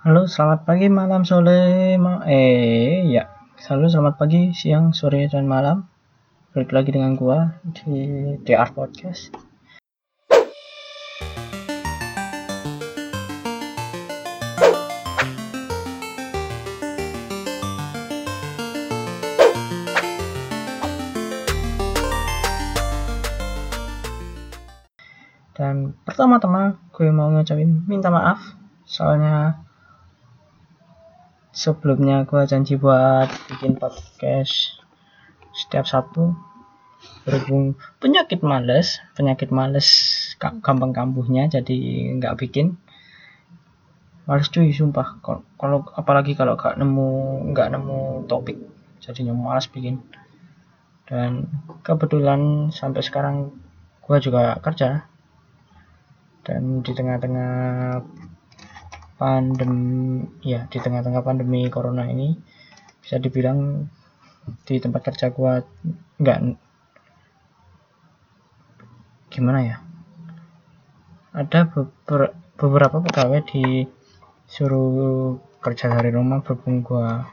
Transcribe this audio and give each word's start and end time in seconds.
Halo, 0.00 0.24
selamat 0.24 0.64
pagi, 0.64 0.88
malam, 0.88 1.28
sore, 1.28 2.00
ma 2.00 2.24
eh 2.24 3.04
ya, 3.04 3.28
selalu 3.60 3.92
selamat 3.92 4.14
pagi, 4.16 4.48
siang, 4.56 4.96
sore, 4.96 5.28
dan 5.28 5.44
malam. 5.44 5.92
Balik 6.56 6.72
lagi 6.72 6.88
dengan 6.96 7.20
gua 7.20 7.60
di 7.68 8.08
DR 8.40 8.72
Podcast. 8.72 9.28
Dan 25.52 25.92
pertama-tama 26.08 26.88
gue 26.88 27.12
mau 27.12 27.28
ngucapin 27.28 27.84
minta 27.84 28.08
maaf 28.08 28.40
soalnya 28.88 29.68
sebelumnya 31.60 32.24
gue 32.24 32.40
janji 32.48 32.80
buat 32.80 33.28
bikin 33.52 33.76
podcast 33.76 34.80
setiap 35.52 35.84
Sabtu. 35.84 36.32
Berhubung 37.28 37.76
penyakit 38.00 38.40
males 38.40 39.04
penyakit 39.12 39.52
males 39.52 39.88
gampang 40.40 40.96
kambuhnya 40.96 41.52
jadi 41.52 41.76
nggak 42.16 42.40
bikin. 42.40 42.80
Males 44.24 44.48
cuy 44.48 44.72
sumpah. 44.72 45.20
Kalau 45.60 45.84
apalagi 45.92 46.32
kalau 46.32 46.56
gak 46.56 46.80
nemu 46.80 47.08
nggak 47.52 47.76
nemu 47.76 48.24
topik 48.24 48.56
jadinya 49.04 49.36
males 49.36 49.68
bikin. 49.68 50.00
Dan 51.04 51.44
kebetulan 51.84 52.72
sampai 52.72 53.04
sekarang 53.04 53.52
gue 54.00 54.16
juga 54.16 54.56
kerja. 54.64 55.04
Dan 56.40 56.80
di 56.80 56.96
tengah-tengah 56.96 57.52
pandemi 59.20 60.24
ya 60.40 60.64
di 60.72 60.80
tengah-tengah 60.80 61.20
pandemi 61.20 61.68
corona 61.68 62.08
ini 62.08 62.32
bisa 63.04 63.20
dibilang 63.20 63.84
di 64.64 64.80
tempat 64.80 65.12
kerja 65.12 65.28
gua 65.28 65.60
nggak 66.16 66.38
gimana 69.28 69.60
ya? 69.60 69.76
Ada 71.36 71.68
beber, 71.68 72.32
beberapa 72.56 73.04
pegawai 73.04 73.44
disuruh 73.44 75.36
kerja 75.60 75.92
dari 75.92 76.08
rumah 76.16 76.40
berhubung 76.40 76.80
gua 76.80 77.28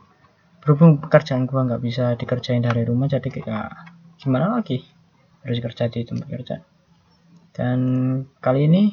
berhubung 0.60 1.00
pekerjaan 1.00 1.48
gua 1.48 1.64
nggak 1.64 1.80
bisa 1.80 2.20
dikerjain 2.20 2.68
dari 2.68 2.84
rumah 2.84 3.08
jadi 3.08 3.32
kayak 3.32 3.72
gimana 4.20 4.60
lagi 4.60 4.84
harus 5.48 5.64
kerja 5.64 5.88
di 5.88 6.04
tempat 6.04 6.28
kerja. 6.28 6.56
Dan 7.56 7.80
kali 8.44 8.68
ini 8.68 8.84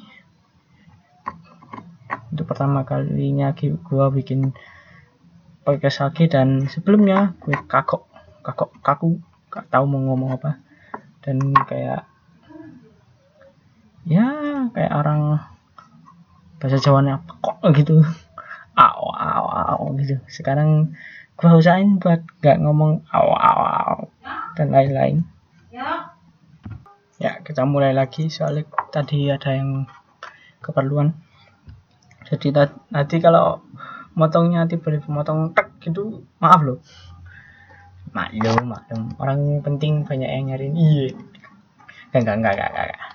untuk 2.35 2.51
pertama 2.51 2.83
kalinya 2.83 3.55
gue 3.55 4.07
bikin 4.19 4.51
podcast 5.63 6.03
lagi 6.03 6.27
dan 6.27 6.67
sebelumnya 6.67 7.39
gue 7.39 7.55
kakok 7.71 8.11
kakok 8.43 8.75
kaku 8.83 9.23
gak 9.55 9.71
tahu 9.71 9.87
mau 9.87 10.03
ngomong 10.03 10.35
apa. 10.35 10.59
Dan 11.23 11.55
kayak 11.55 12.11
ya 14.03 14.27
kayak 14.75 14.93
orang 14.99 15.47
bahasa 16.59 16.83
Jawanya 16.83 17.23
kok 17.23 17.63
gitu. 17.71 18.03
Aw 18.75 19.03
aw 19.15 19.47
aw 19.47 19.81
gitu. 20.03 20.19
Sekarang 20.27 20.91
gue 21.39 21.51
usahain 21.55 22.03
buat 22.03 22.19
gak 22.43 22.59
ngomong 22.67 23.07
aw 23.15 23.31
aw 23.31 23.61
aw 23.63 23.99
dan 24.59 24.75
lain-lain. 24.75 25.23
Ya 27.23 27.39
kita 27.47 27.63
mulai 27.63 27.95
lagi 27.95 28.27
soalnya 28.27 28.67
tadi 28.91 29.31
ada 29.31 29.55
yang 29.55 29.87
keperluan 30.59 31.24
jadi 32.25 32.73
nanti 32.89 33.21
kalau 33.21 33.61
motongnya 34.15 34.65
tiba-tiba 34.65 35.11
motong 35.11 35.53
tek 35.53 35.75
gitu 35.83 36.25
maaf 36.39 36.63
loh. 36.63 36.79
Maklum 38.15 38.71
maklum. 38.71 39.03
Orang 39.19 39.61
penting 39.61 40.07
banyak 40.07 40.31
yang 40.31 40.45
nyariin 40.49 40.75
iya. 40.79 41.11
Enggak 42.15 42.39
enggak 42.39 42.53
enggak 42.55 42.69
enggak, 42.71 42.87
enggak. 42.87 43.13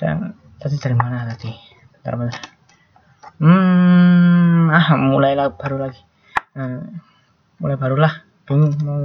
dan 0.00 0.16
tadi 0.60 0.76
dari 0.80 0.96
mana 0.96 1.28
tadi? 1.32 1.52
Bentar 1.96 2.14
bentar. 2.16 2.40
Hmm 3.40 4.68
ah 4.68 4.88
mulailah 5.00 5.56
baru 5.56 5.76
lagi. 5.80 6.02
Nah, 6.56 6.84
mulai 7.56 7.76
barulah 7.80 8.12
bingung 8.44 8.76
mau 8.84 9.00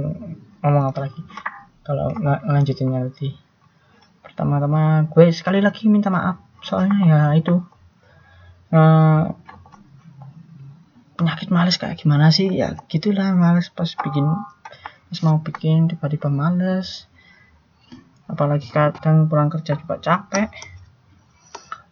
ngomong 0.60 0.84
apa 0.92 1.08
lagi. 1.08 1.20
Kalau 1.82 2.12
nggak 2.12 2.40
lanjutinnya 2.44 3.08
tadi. 3.10 3.32
Pertama-tama 4.20 5.08
gue 5.08 5.24
sekali 5.32 5.64
lagi 5.64 5.88
minta 5.88 6.12
maaf. 6.12 6.36
Soalnya 6.60 7.00
ya 7.06 7.20
itu 7.38 7.64
uh, 8.72 9.34
penyakit 11.16 11.48
males 11.48 11.80
kayak 11.80 11.98
gimana 11.98 12.28
sih? 12.30 12.50
Ya 12.52 12.76
gitulah 12.86 13.32
males 13.32 13.72
pas 13.72 13.88
bikin 13.88 14.26
pas 15.06 15.18
mau 15.22 15.38
bikin 15.42 15.90
tiba-tiba 15.90 16.28
males. 16.28 17.06
Apalagi 18.26 18.68
kadang 18.74 19.30
pulang 19.30 19.50
kerja 19.50 19.78
juga 19.78 20.02
capek. 20.02 20.50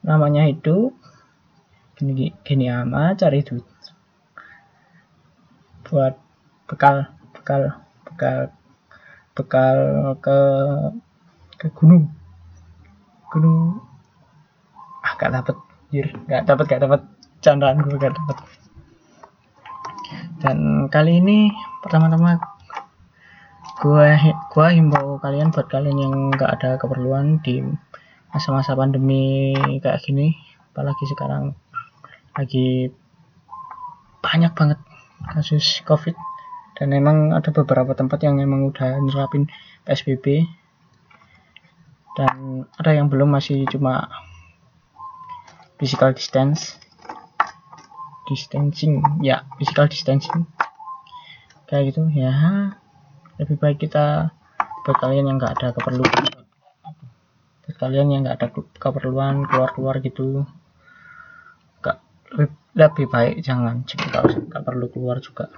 Namanya 0.03 0.51
hidup. 0.51 0.93
Gini 1.95 2.35
gini 2.43 2.67
amat 2.69 3.23
cari 3.23 3.41
duit. 3.47 3.67
Buat 5.87 6.19
bekal 6.67 7.06
bekal 7.33 7.62
bekal 8.03 8.51
bekal 9.35 9.79
ke 10.19 10.39
ke 11.55 11.67
gunung. 11.71 12.11
Gunung 13.31 13.79
ah 15.05 15.12
gak 15.21 15.37
dapet 15.37 15.56
anjir 15.94 16.10
nggak 16.27 16.43
dapat 16.50 16.65
nggak 16.66 16.82
dapat 16.82 17.00
candaan 17.38 17.78
gue 17.87 17.94
nggak 17.94 18.19
dapat 18.19 18.37
dan 20.43 20.91
kali 20.91 21.22
ini 21.22 21.55
pertama-tama 21.87 22.34
gue 23.78 24.09
gue 24.27 24.66
himbau 24.75 25.22
kalian 25.22 25.55
buat 25.55 25.71
kalian 25.71 25.94
yang 25.94 26.15
nggak 26.34 26.50
ada 26.50 26.82
keperluan 26.82 27.38
di 27.47 27.62
masa-masa 28.34 28.75
pandemi 28.75 29.55
kayak 29.78 30.03
gini 30.03 30.34
apalagi 30.75 31.06
sekarang 31.15 31.55
lagi 32.34 32.91
banyak 34.19 34.50
banget 34.50 34.82
kasus 35.31 35.78
covid 35.87 36.19
dan 36.75 36.91
emang 36.91 37.31
ada 37.31 37.55
beberapa 37.55 37.94
tempat 37.94 38.19
yang 38.26 38.43
emang 38.43 38.66
udah 38.66 38.99
nerapin 38.99 39.47
PSBB 39.87 40.43
dan 42.19 42.66
ada 42.82 42.91
yang 42.91 43.06
belum 43.06 43.31
masih 43.31 43.62
cuma 43.71 44.11
physical 45.79 46.15
distance. 46.15 46.79
Distancing. 48.25 49.03
Ya 49.21 49.45
physical 49.61 49.91
distancing. 49.91 50.47
Kayak 51.69 51.95
gitu 51.95 52.09
ya. 52.15 52.33
Lebih 53.41 53.57
baik 53.59 53.79
kita 53.83 54.31
buat 54.87 54.97
kalian 55.01 55.29
yang 55.29 55.37
nggak 55.41 55.61
ada 55.61 55.75
keperluan. 55.75 56.25
Buat 57.65 57.77
kalian 57.81 58.09
yang 58.12 58.21
nggak 58.25 58.37
ada 58.41 58.49
keperluan 58.79 59.49
keluar-keluar 59.49 59.99
gitu. 60.05 60.47
Nggak 61.83 61.99
lebih, 62.77 63.06
baik 63.11 63.35
jangan 63.43 63.83
usah 63.85 64.49
nggak 64.49 64.65
perlu 64.65 64.87
keluar 64.93 65.19
juga. 65.19 65.51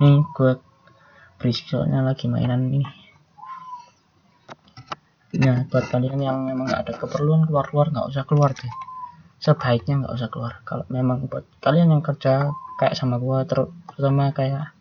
Nih 0.00 0.22
gue 0.36 0.60
berisik 1.40 1.68
soalnya 1.68 2.04
lagi 2.04 2.28
mainan 2.28 2.68
ini. 2.72 2.88
Nah 5.36 5.68
buat 5.68 5.84
kalian 5.92 6.20
yang 6.22 6.48
memang 6.48 6.70
nggak 6.70 6.82
ada 6.88 6.92
keperluan 6.96 7.44
keluar-keluar 7.44 7.92
nggak 7.92 8.08
usah 8.08 8.24
keluar 8.24 8.56
deh 8.56 8.85
sebaiknya 9.40 10.04
nggak 10.04 10.14
usah 10.16 10.28
keluar. 10.32 10.64
Kalau 10.64 10.84
memang 10.88 11.28
buat 11.28 11.44
kalian 11.60 11.92
yang 11.92 12.02
kerja 12.04 12.50
kayak 12.80 12.96
sama 12.96 13.20
gua 13.20 13.44
terutama 13.44 14.32
kayak 14.32 14.72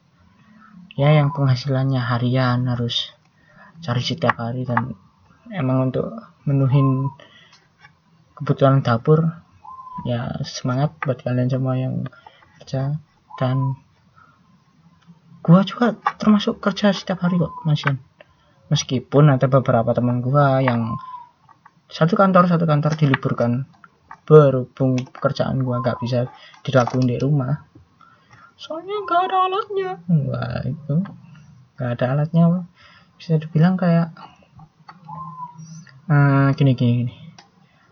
ya 0.96 1.10
yang 1.12 1.36
penghasilannya 1.36 2.00
harian 2.00 2.68
harus 2.72 3.12
cari 3.84 4.00
setiap 4.00 4.40
hari 4.40 4.64
dan 4.64 4.96
emang 5.52 5.92
untuk 5.92 6.08
menuhin 6.48 7.12
kebutuhan 8.40 8.80
dapur 8.80 9.28
ya 10.08 10.40
semangat 10.44 10.96
buat 11.04 11.20
kalian 11.24 11.52
semua 11.52 11.76
yang 11.76 12.08
kerja. 12.62 12.96
Dan 13.36 13.76
gua 15.44 15.68
juga 15.68 16.00
termasuk 16.16 16.64
kerja 16.64 16.96
setiap 16.96 17.28
hari 17.28 17.36
kok 17.36 17.54
masih 17.68 18.00
meskipun 18.72 19.36
ada 19.36 19.46
beberapa 19.52 19.92
teman 19.92 20.24
gua 20.24 20.64
yang 20.64 20.96
satu 21.86 22.18
kantor 22.18 22.50
satu 22.50 22.66
kantor 22.66 22.98
diliburkan 22.98 23.70
berhubung 24.26 24.98
pekerjaan 25.14 25.62
gua 25.62 25.80
nggak 25.86 26.02
bisa 26.02 26.26
dilakuin 26.66 27.06
di 27.06 27.18
rumah. 27.22 27.62
Soalnya 28.58 28.98
nggak 29.06 29.22
ada 29.30 29.38
alatnya. 29.46 29.92
Wah 30.10 30.62
itu. 30.66 30.96
Nggak 31.78 31.90
ada 31.96 32.06
alatnya 32.18 32.44
bisa 33.16 33.38
dibilang 33.40 33.78
kayak 33.78 34.12
uh, 36.10 36.50
gini 36.58 36.74
gini 36.74 36.94
gini. 37.06 37.16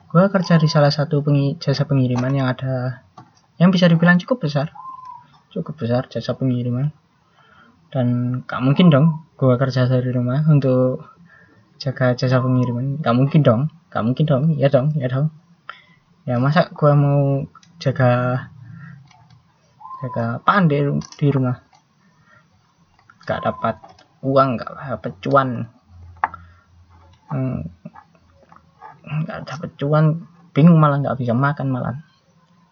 Gua 0.10 0.30
kerja 0.30 0.58
di 0.58 0.66
salah 0.66 0.90
satu 0.90 1.22
pengi 1.22 1.58
jasa 1.62 1.86
pengiriman 1.86 2.34
yang 2.34 2.50
ada 2.50 3.06
yang 3.62 3.70
bisa 3.70 3.86
dibilang 3.86 4.18
cukup 4.18 4.50
besar. 4.50 4.74
Cukup 5.54 5.78
besar 5.78 6.10
jasa 6.10 6.34
pengiriman. 6.34 6.90
Dan 7.94 8.42
gak 8.50 8.58
mungkin 8.66 8.90
dong 8.90 9.22
gua 9.38 9.54
kerja 9.62 9.86
dari 9.86 10.10
rumah 10.10 10.42
untuk 10.50 11.06
jaga 11.78 12.18
jasa 12.18 12.42
pengiriman. 12.42 12.98
Gak 13.06 13.14
mungkin 13.14 13.46
dong. 13.46 13.62
Gak 13.94 14.02
mungkin 14.02 14.26
dong. 14.26 14.44
Ya 14.58 14.74
dong 14.74 14.98
ya 14.98 15.06
dong 15.06 15.30
ya 16.24 16.40
masa 16.40 16.72
gue 16.72 16.92
mau 16.96 17.44
jaga 17.84 18.48
jaga 20.00 20.40
pandai 20.44 20.88
di 21.20 21.28
rumah? 21.32 21.60
Gak 23.24 23.44
dapat 23.44 23.76
uang 24.24 24.60
gak 24.60 24.72
dapat 24.72 25.14
cuan. 25.24 25.50
Hmm, 27.28 27.66
nggak 29.04 29.40
hmm, 29.44 29.48
dapat 29.48 29.70
cuan 29.76 30.06
bingung 30.56 30.80
malah 30.80 31.02
nggak 31.02 31.20
bisa 31.20 31.36
makan 31.36 31.68
malah. 31.74 31.98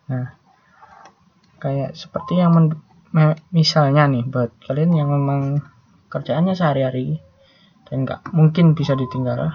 Nah 0.07 0.37
kayak 1.61 1.93
seperti 1.93 2.39
yang 2.39 2.55
men, 2.55 2.71
misalnya 3.51 4.07
nih 4.07 4.25
buat 4.25 4.55
kalian 4.63 4.95
yang 4.95 5.09
memang 5.11 5.61
kerjaannya 6.07 6.55
sehari-hari 6.55 7.19
dan 7.87 8.07
nggak 8.07 8.31
mungkin 8.31 8.73
bisa 8.73 8.95
ditinggal 8.95 9.51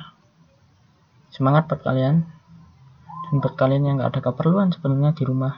semangat 1.33 1.67
buat 1.69 1.83
kalian 1.83 2.36
dan 3.27 3.35
buat 3.43 3.55
kalian 3.59 3.83
yang 3.83 3.95
nggak 3.99 4.11
ada 4.15 4.21
keperluan 4.31 4.71
sebenarnya 4.71 5.13
di 5.19 5.25
rumah. 5.27 5.55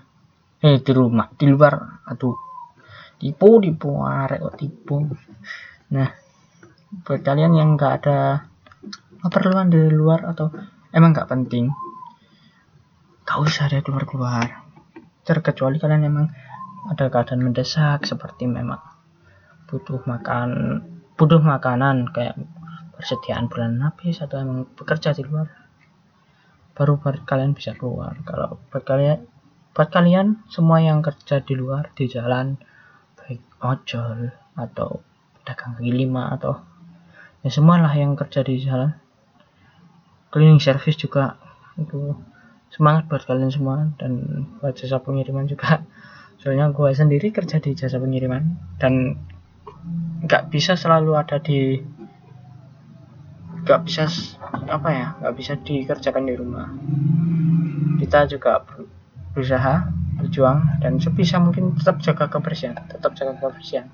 Eh 0.65 0.81
di 0.81 0.93
rumah 0.97 1.29
di 1.37 1.47
luar. 1.47 2.05
Aduh. 2.09 2.37
Tipu 3.19 3.61
tipu 3.61 4.03
arek 4.03 4.41
tipu. 4.56 5.05
Nah 5.93 6.09
buat 7.05 7.20
kalian 7.20 7.53
yang 7.53 7.76
nggak 7.76 7.93
ada 8.00 8.49
keperluan 9.20 9.69
dari 9.69 9.93
luar 9.93 10.25
atau 10.25 10.49
emang 10.94 11.12
nggak 11.12 11.29
penting 11.29 11.69
gak 13.29 13.38
usah 13.44 13.69
deh 13.69 13.85
keluar 13.85 14.09
keluar 14.09 14.64
terkecuali 15.29 15.76
kalian 15.76 16.09
emang 16.09 16.26
ada 16.88 17.12
keadaan 17.12 17.44
mendesak 17.44 18.09
seperti 18.09 18.49
memang 18.49 18.81
butuh 19.69 20.00
makan 20.09 20.81
butuh 21.21 21.44
makanan 21.44 22.09
kayak 22.09 22.41
persediaan 22.97 23.53
bulan 23.53 23.76
habis 23.85 24.17
atau 24.25 24.41
emang 24.41 24.64
bekerja 24.73 25.12
di 25.12 25.29
luar 25.29 25.68
baru 26.78 27.02
kalian 27.02 27.58
bisa 27.58 27.75
keluar. 27.75 28.14
Kalau 28.22 28.62
buat 28.70 28.86
kalian 28.86 29.26
buat 29.75 29.90
kalian 29.90 30.46
semua 30.46 30.78
yang 30.78 31.02
kerja 31.02 31.42
di 31.42 31.58
luar 31.58 31.90
di 31.98 32.06
jalan 32.06 32.54
baik 33.19 33.42
ojol 33.58 34.30
atau 34.54 35.02
dagang 35.42 35.75
kaki 35.75 35.90
lima 35.90 36.30
atau 36.38 36.62
ya 37.42 37.50
semualah 37.50 37.90
yang 37.98 38.14
kerja 38.14 38.46
di 38.46 38.62
jalan. 38.62 38.94
Cleaning 40.30 40.62
service 40.62 40.94
juga 40.94 41.34
itu 41.75 42.14
semangat 42.70 43.10
buat 43.10 43.26
kalian 43.26 43.50
semua 43.50 43.90
dan 43.98 44.44
buat 44.62 44.78
jasa 44.78 45.02
pengiriman 45.02 45.50
juga. 45.50 45.82
Soalnya 46.38 46.70
gue 46.70 46.94
sendiri 46.94 47.34
kerja 47.34 47.58
di 47.58 47.75
jasa 47.75 47.98
pengiriman 47.98 48.54
dan 48.78 49.19
nggak 50.22 50.54
bisa 50.54 50.78
selalu 50.78 51.19
ada 51.19 51.42
di 51.42 51.82
nggak 53.69 53.85
bisa 53.85 54.09
apa 54.65 54.88
ya 54.88 55.06
nggak 55.20 55.35
bisa 55.37 55.53
dikerjakan 55.61 56.25
di 56.25 56.35
rumah. 56.41 56.73
Kita 58.00 58.25
juga 58.25 58.65
berusaha 59.37 59.93
berjuang 60.17 60.81
dan 60.81 60.97
sebisa 60.97 61.37
mungkin 61.37 61.76
tetap 61.76 62.00
jaga 62.00 62.32
kebersihan 62.32 62.81
tetap 62.88 63.12
jaga 63.12 63.37
kebersihan. 63.37 63.93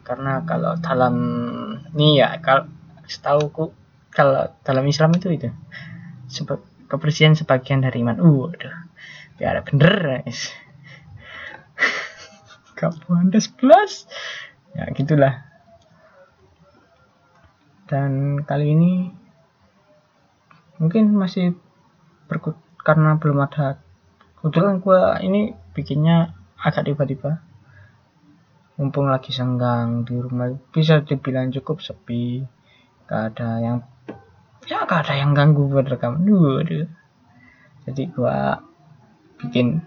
Karena 0.00 0.40
kalau 0.48 0.80
dalam 0.80 1.14
ini 1.92 2.24
ya 2.24 2.40
kalau 2.40 2.72
setahu 3.04 3.76
kalau 4.08 4.48
dalam 4.64 4.88
Islam 4.88 5.12
itu 5.12 5.28
itu 5.28 5.52
sebab 6.32 6.64
kebersihan 6.88 7.36
sebagian 7.36 7.84
dari 7.84 8.00
iman. 8.00 8.16
Uh 8.16 8.48
aduh 8.48 8.76
biar 9.36 9.60
bener 9.68 10.24
guys. 10.24 10.56
Kapan 12.80 13.28
plus. 13.28 14.08
Ya 14.72 14.88
gitulah 14.96 15.51
dan 17.90 18.42
kali 18.46 18.74
ini 18.74 18.92
mungkin 20.78 21.14
masih 21.14 21.54
berkut 22.26 22.58
karena 22.82 23.14
belum 23.18 23.38
ada 23.46 23.78
kebetulan 24.38 24.82
gue 24.82 25.00
ini 25.22 25.42
bikinnya 25.72 26.34
agak 26.62 26.86
tiba-tiba. 26.86 27.42
Mumpung 28.78 29.12
lagi 29.12 29.30
senggang 29.30 30.02
di 30.02 30.16
rumah 30.16 30.50
bisa 30.72 31.04
dibilang 31.04 31.52
cukup 31.52 31.84
sepi. 31.84 32.42
Gak 33.06 33.36
ada 33.36 33.60
yang 33.60 33.78
ya 34.64 34.88
gak 34.88 35.06
ada 35.06 35.14
yang 35.18 35.36
ganggu 35.36 35.68
buat 35.68 35.84
rekam. 35.86 36.24
Dulu 36.24 36.64
jadi 37.82 38.02
gua 38.14 38.62
bikin. 39.42 39.82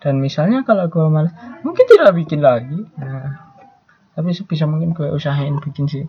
Dan 0.00 0.20
misalnya 0.20 0.64
kalau 0.64 0.88
gua 0.88 1.08
malas 1.08 1.32
mungkin 1.62 1.84
tidak 1.86 2.16
bikin 2.16 2.42
lagi. 2.42 2.80
Nah 2.98 3.46
tapi 4.16 4.32
sebisa 4.32 4.64
mungkin 4.64 4.96
gue 4.96 5.12
usahain 5.12 5.60
bikin 5.60 5.84
sih 5.92 6.08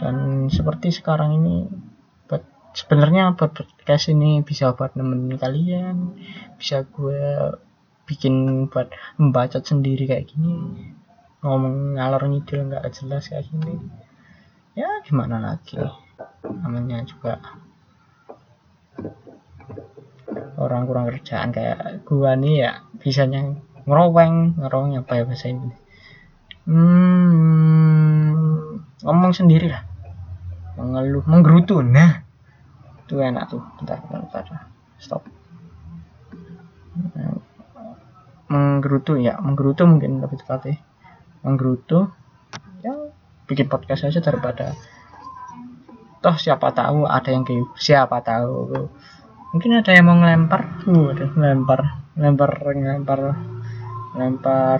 dan 0.00 0.48
seperti 0.48 0.88
sekarang 0.94 1.36
ini 1.42 1.68
sebenarnya 2.72 3.36
podcast 3.36 4.08
ini 4.08 4.40
bisa 4.40 4.72
buat 4.72 4.96
nemenin 4.96 5.36
kalian 5.36 6.16
bisa 6.56 6.88
gue 6.88 7.52
bikin 8.08 8.66
buat 8.72 8.88
membaca 9.20 9.60
sendiri 9.60 10.08
kayak 10.08 10.32
gini 10.32 10.56
ngomong 11.42 11.98
ngalor 11.98 12.22
ngidul 12.30 12.70
nggak 12.70 12.86
jelas 12.94 13.26
kayak 13.26 13.50
gini. 13.50 13.74
Ya 14.78 14.86
gimana 15.02 15.42
lagi? 15.42 15.74
Namanya 16.46 17.02
juga 17.02 17.42
orang 20.56 20.86
kurang 20.86 21.10
kerjaan 21.10 21.50
kayak 21.50 22.06
gua 22.06 22.38
nih 22.38 22.62
ya 22.62 22.86
bisanya 23.02 23.58
ngeroweng 23.82 24.54
ngeroweng 24.62 25.02
apa 25.02 25.12
ya 25.18 25.26
bahasa 25.26 25.50
ini 25.50 25.74
hmm, 26.70 28.22
ngomong 29.02 29.34
sendiri 29.34 29.68
lah. 29.68 29.82
Mengeluh 30.78 31.26
menggerutu 31.28 31.84
nah. 31.84 32.24
Itu 33.04 33.20
enak 33.20 33.50
tuh. 33.50 33.62
Bentar 33.78 34.00
bentar, 34.08 34.22
bentar. 34.24 34.44
stop. 35.02 35.22
Menggerutu 38.48 39.18
ya. 39.18 39.36
Menggerutu 39.42 39.84
mungkin 39.84 40.22
lebih 40.22 40.40
tepat 40.40 40.70
ya 40.70 40.76
menggerutu. 41.42 42.08
Ya 42.82 42.94
bikin 43.50 43.66
podcast 43.66 44.06
aja 44.06 44.22
daripada 44.22 44.72
toh 46.22 46.38
siapa 46.38 46.70
tahu 46.70 47.04
ada 47.04 47.28
yang 47.34 47.42
kayak 47.42 47.74
siapa 47.76 48.22
tahu. 48.22 48.88
Mungkin 49.52 49.82
ada 49.82 49.92
yang 49.92 50.08
mau 50.08 50.16
ngelempar. 50.16 50.86
Uh 50.88 51.12
ada 51.12 51.28
ngelempar. 51.28 51.80
Ngelempar 52.16 52.50
ngelempar. 52.72 53.20
Ngelempar 54.16 54.78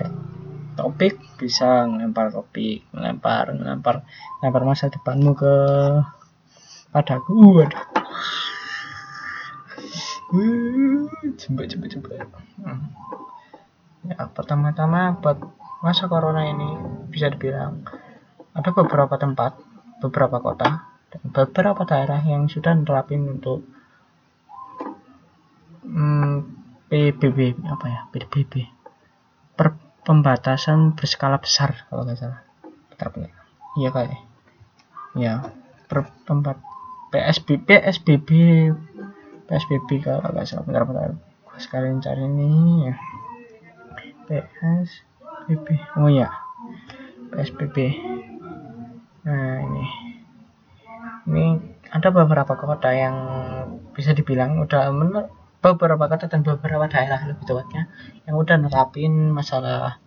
topik 0.73 1.21
bisa 1.37 1.85
ngelempar 1.89 2.33
topik 2.33 2.85
ngelempar 2.91 3.53
ngelempar 3.53 4.03
ngelempar 4.41 4.63
masa 4.65 4.89
depanmu 4.91 5.31
ke 5.37 5.53
padaku. 6.93 7.33
Uh 7.33 7.65
ada 7.65 7.81
coba 11.37 11.61
coba 11.69 11.85
coba 11.93 12.09
hmm. 12.65 12.85
ya 14.09 14.17
pertama-tama 14.33 15.21
buat 15.21 15.37
masa 15.85 16.09
corona 16.09 16.49
ini 16.49 16.73
bisa 17.13 17.29
dibilang 17.29 17.85
ada 18.57 18.69
beberapa 18.73 19.13
tempat 19.21 19.61
beberapa 20.01 20.41
kota 20.41 20.89
dan 21.13 21.21
beberapa 21.29 21.85
daerah 21.85 22.17
yang 22.25 22.49
sudah 22.49 22.73
nerapin 22.73 23.29
untuk 23.29 23.61
hmm, 25.85 26.49
PBB 26.89 27.61
apa 27.69 27.85
ya 27.85 28.01
PBB 28.09 28.82
pembatasan 30.03 30.95
berskala 30.95 31.39
besar 31.39 31.87
kalau 31.87 32.03
nggak 32.03 32.19
salah. 32.19 32.43
Betul 32.91 33.27
iya 33.79 33.89
kayak 33.89 34.19
ya 35.17 35.33
per 35.89 36.09
tempat 36.27 36.61
PSBB 37.09 37.65
PSBB 37.67 38.29
PSBB 39.49 39.89
kalau 40.03 40.29
nggak 40.29 40.47
salah. 40.47 40.63
Bentar 40.67 40.83
bentar. 40.85 41.15
Gue 41.17 41.59
sekalian 41.59 42.03
cari 42.03 42.23
ini 42.23 42.87
ya 42.87 42.95
PSBB 44.29 45.67
oh 45.99 46.09
ya 46.11 46.29
PSBB 47.33 47.77
nah 49.23 49.57
ini. 49.63 49.85
Ini 51.23 51.45
ada 51.87 52.11
beberapa 52.11 52.59
kota 52.59 52.91
yang 52.91 53.15
bisa 53.95 54.11
dibilang 54.11 54.59
udah 54.59 54.91
mener 54.91 55.31
beberapa 55.63 56.11
kota 56.11 56.27
dan 56.27 56.43
beberapa 56.43 56.91
daerah 56.91 57.23
lebih 57.23 57.47
tepatnya 57.47 57.87
yang 58.27 58.35
udah 58.35 58.59
nerapin 58.59 59.31
masalah 59.31 60.03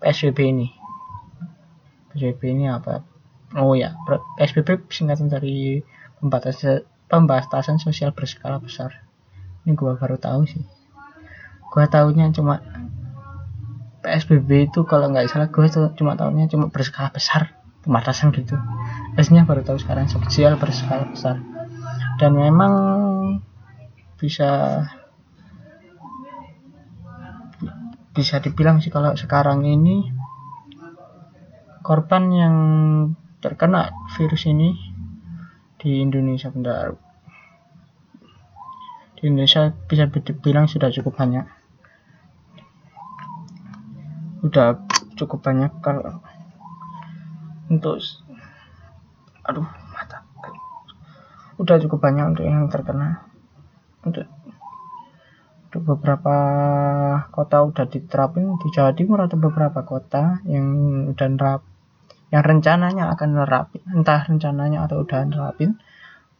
PSBB 0.00 0.38
ini. 0.40 0.68
PSBB 2.10 2.40
ini 2.56 2.72
apa? 2.72 3.04
Oh 3.60 3.76
ya 3.76 3.92
PSBB 4.40 4.88
singkatan 4.88 5.28
dari 5.28 5.84
pembatasan 6.16 6.88
pembatasan 7.12 7.76
sosial 7.76 8.16
berskala 8.16 8.56
besar. 8.56 9.04
Ini 9.68 9.76
gua 9.76 10.00
baru 10.00 10.16
tahu 10.16 10.48
sih. 10.48 10.64
Gua 11.68 11.84
tahunya 11.84 12.32
cuma 12.32 12.64
PSBB 14.00 14.72
itu 14.72 14.88
kalau 14.88 15.12
nggak 15.12 15.28
salah 15.28 15.52
gua 15.52 15.68
tuh 15.68 15.92
cuma 15.92 16.16
tahunya 16.16 16.48
cuma 16.48 16.72
berskala 16.72 17.12
besar 17.12 17.52
pembatasan 17.84 18.32
gitu. 18.32 18.56
Aslinya 19.14 19.44
baru 19.44 19.60
tahu 19.60 19.76
sekarang 19.76 20.08
sosial 20.08 20.56
berskala 20.56 21.06
besar. 21.12 21.38
Dan 22.16 22.32
memang 22.32 22.72
bisa 24.26 24.82
bisa 28.10 28.42
dibilang 28.42 28.82
sih 28.82 28.90
kalau 28.90 29.14
sekarang 29.14 29.62
ini 29.62 30.10
korban 31.86 32.24
yang 32.34 32.56
terkena 33.38 33.94
virus 34.18 34.50
ini 34.50 34.74
di 35.78 36.02
Indonesia 36.02 36.50
bentar 36.50 36.98
di 39.16 39.32
Indonesia 39.32 39.72
bisa 39.86 40.06
dibilang 40.06 40.68
sudah 40.68 40.92
cukup 40.92 41.16
banyak. 41.16 41.46
Udah 44.44 44.78
cukup 45.16 45.42
banyak 45.42 45.72
kalau 45.80 46.20
untuk 47.66 47.98
aduh 49.42 49.66
mata. 49.90 50.22
Udah 51.56 51.80
cukup 51.80 51.98
banyak 51.98 52.24
untuk 52.36 52.44
yang 52.44 52.68
terkena 52.68 53.25
untuk 54.06 54.26
untuk 55.66 55.82
beberapa 55.82 56.36
kota 57.34 57.66
udah 57.66 57.84
diterapin 57.90 58.56
di 58.62 58.70
Jawa 58.70 58.94
Timur 58.94 59.26
atau 59.26 59.36
beberapa 59.36 59.82
kota 59.82 60.40
yang 60.46 60.64
udah 61.12 61.28
nerap 61.28 61.62
yang 62.30 62.42
rencananya 62.42 63.12
akan 63.12 63.28
nerapin 63.34 63.82
entah 63.92 64.24
rencananya 64.24 64.86
atau 64.86 65.02
udah 65.02 65.26
nerapin 65.26 65.76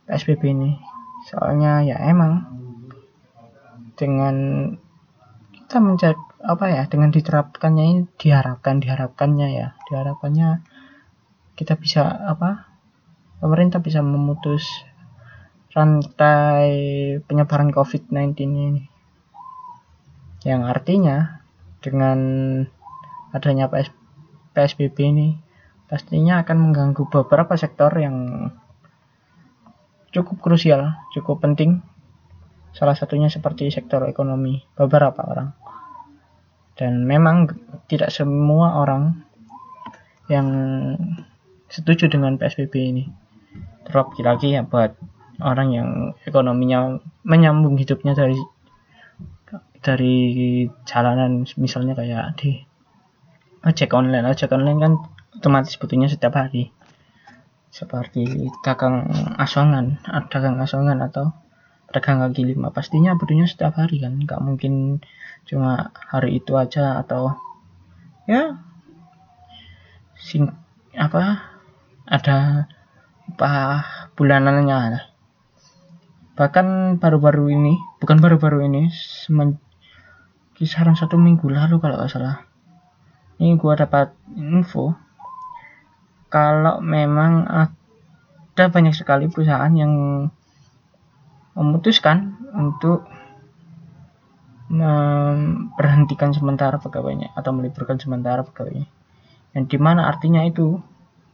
PSBB 0.06 0.42
ini. 0.54 0.78
Soalnya 1.26 1.82
ya 1.82 1.98
emang 2.06 2.46
dengan 3.98 4.36
kita 5.52 5.82
mencari 5.82 6.20
apa 6.46 6.66
ya 6.70 6.82
dengan 6.86 7.10
diterapkannya 7.10 7.84
ini 7.90 8.00
diharapkan 8.22 8.78
diharapkannya 8.78 9.48
ya 9.50 9.74
diharapkannya 9.90 10.62
kita 11.58 11.74
bisa 11.74 12.06
apa 12.06 12.70
pemerintah 13.42 13.82
bisa 13.82 13.98
memutus 13.98 14.86
rantai 15.76 16.72
penyebaran 17.28 17.68
COVID-19 17.68 18.32
ini 18.48 18.88
yang 20.40 20.64
artinya 20.64 21.44
dengan 21.84 22.18
adanya 23.36 23.68
PS, 23.68 23.92
PSBB 24.56 24.96
ini 25.04 25.28
pastinya 25.84 26.40
akan 26.40 26.56
mengganggu 26.56 27.04
beberapa 27.12 27.60
sektor 27.60 27.92
yang 28.00 28.48
cukup 30.16 30.40
krusial, 30.40 30.96
cukup 31.12 31.44
penting. 31.44 31.84
Salah 32.72 32.96
satunya 32.96 33.28
seperti 33.28 33.68
sektor 33.68 34.00
ekonomi 34.08 34.64
beberapa 34.72 35.28
orang. 35.28 35.52
Dan 36.72 37.04
memang 37.04 37.52
tidak 37.84 38.08
semua 38.12 38.80
orang 38.80 39.24
yang 40.32 40.48
setuju 41.68 42.08
dengan 42.08 42.40
PSBB 42.40 42.74
ini. 42.80 43.04
Terlebih 43.84 44.22
lagi 44.24 44.56
ya 44.56 44.64
buat 44.64 44.96
orang 45.40 45.68
yang 45.72 45.88
ekonominya 46.24 47.00
menyambung 47.26 47.76
hidupnya 47.76 48.16
dari 48.16 48.38
dari 49.84 50.66
jalanan 50.88 51.46
misalnya 51.60 51.94
kayak 51.94 52.34
di 52.40 52.64
ojek 53.62 53.94
online. 53.94 54.26
Ojek 54.26 54.50
online 54.50 54.78
kan 54.82 54.92
otomatis 55.38 55.76
butuhnya 55.78 56.10
setiap 56.10 56.34
hari. 56.34 56.72
Seperti 57.70 58.50
dagang 58.64 59.06
asongan 59.36 60.00
dagang 60.32 60.56
asongan 60.58 60.98
atau 61.04 61.36
dagang 61.92 62.24
kaki 62.24 62.42
lima 62.48 62.72
pastinya 62.72 63.14
butuhnya 63.14 63.46
setiap 63.46 63.76
hari 63.76 64.00
kan. 64.00 64.16
Nggak 64.16 64.40
mungkin 64.42 65.04
cuma 65.46 65.94
hari 66.10 66.42
itu 66.42 66.56
aja 66.58 66.98
atau 67.04 67.36
ya 68.26 68.58
sing 70.18 70.50
apa 70.96 71.54
ada 72.08 72.66
apa 73.36 73.52
bulanannya 74.18 74.98
bahkan 76.36 77.00
baru-baru 77.00 77.56
ini 77.56 77.80
bukan 77.98 78.20
baru-baru 78.20 78.68
ini 78.68 78.92
semen, 78.92 79.56
kisaran 80.52 80.92
satu 80.92 81.16
minggu 81.16 81.48
lalu 81.48 81.80
kalau 81.80 81.96
nggak 81.96 82.12
salah. 82.12 82.44
Ini 83.40 83.56
gua 83.56 83.76
dapat 83.76 84.12
info 84.36 84.92
kalau 86.28 86.84
memang 86.84 87.48
ada 87.48 88.64
banyak 88.68 88.92
sekali 88.92 89.32
perusahaan 89.32 89.72
yang 89.72 89.92
memutuskan 91.56 92.36
untuk 92.52 93.08
memberhentikan 94.68 96.34
sementara 96.34 96.76
pegawainya 96.76 97.32
atau 97.32 97.56
meliburkan 97.56 97.96
sementara 97.96 98.44
pegawainya. 98.44 98.88
Yang 99.56 99.64
di 99.72 99.78
mana 99.80 100.10
artinya 100.10 100.44
itu 100.44 100.76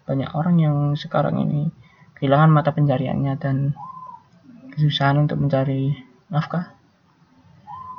banyak 0.06 0.30
orang 0.36 0.56
yang 0.62 0.76
sekarang 0.94 1.42
ini 1.42 1.72
kehilangan 2.18 2.50
mata 2.54 2.70
pencariannya 2.70 3.34
dan 3.40 3.74
kesusahan 4.72 5.20
untuk 5.20 5.38
mencari 5.38 5.92
nafkah. 6.32 6.72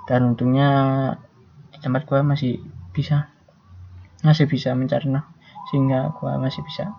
Dan 0.10 0.36
untungnya 0.36 0.70
di 1.72 1.78
tempat 1.80 2.04
gue 2.04 2.20
masih 2.20 2.60
bisa 2.92 3.32
masih 4.24 4.48
bisa 4.48 4.72
mencari 4.76 5.12
nah 5.12 5.28
sehingga 5.68 6.16
gue 6.16 6.32
masih 6.40 6.64
bisa 6.64 6.96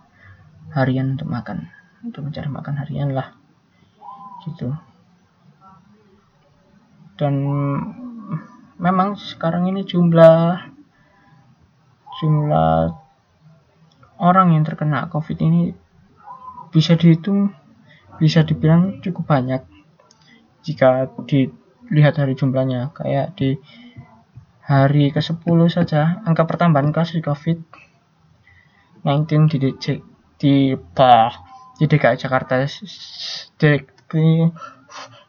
harian 0.73 1.17
untuk 1.17 1.29
makan 1.29 1.69
untuk 2.05 2.25
mencari 2.25 2.49
makan 2.49 2.75
harian 2.81 3.13
lah 3.13 3.33
gitu. 4.45 4.73
Dan 7.17 7.35
memang 8.77 9.17
sekarang 9.17 9.71
ini 9.71 9.87
jumlah 9.87 10.69
jumlah 12.21 12.93
orang 14.19 14.55
yang 14.55 14.65
terkena 14.67 15.07
covid 15.11 15.39
ini 15.41 15.75
bisa 16.75 16.99
dihitung 16.99 17.55
bisa 18.21 18.45
dibilang 18.47 19.01
cukup 19.01 19.27
banyak. 19.29 19.63
Jika 20.65 21.07
di 21.29 21.51
lihat 21.93 22.17
hari 22.17 22.33
jumlahnya 22.35 22.91
kayak 22.97 23.37
di 23.37 23.61
hari 24.65 25.13
ke-10 25.13 25.69
saja 25.69 26.25
angka 26.25 26.49
pertambahan 26.49 26.89
kasus 26.89 27.21
COVID-19 27.21 29.53
di 29.53 29.57
DC, 29.61 30.01
di 30.41 30.73
di 31.75 31.85
DKI 31.85 32.17
Jakarta 32.17 32.65
di, 32.65 33.77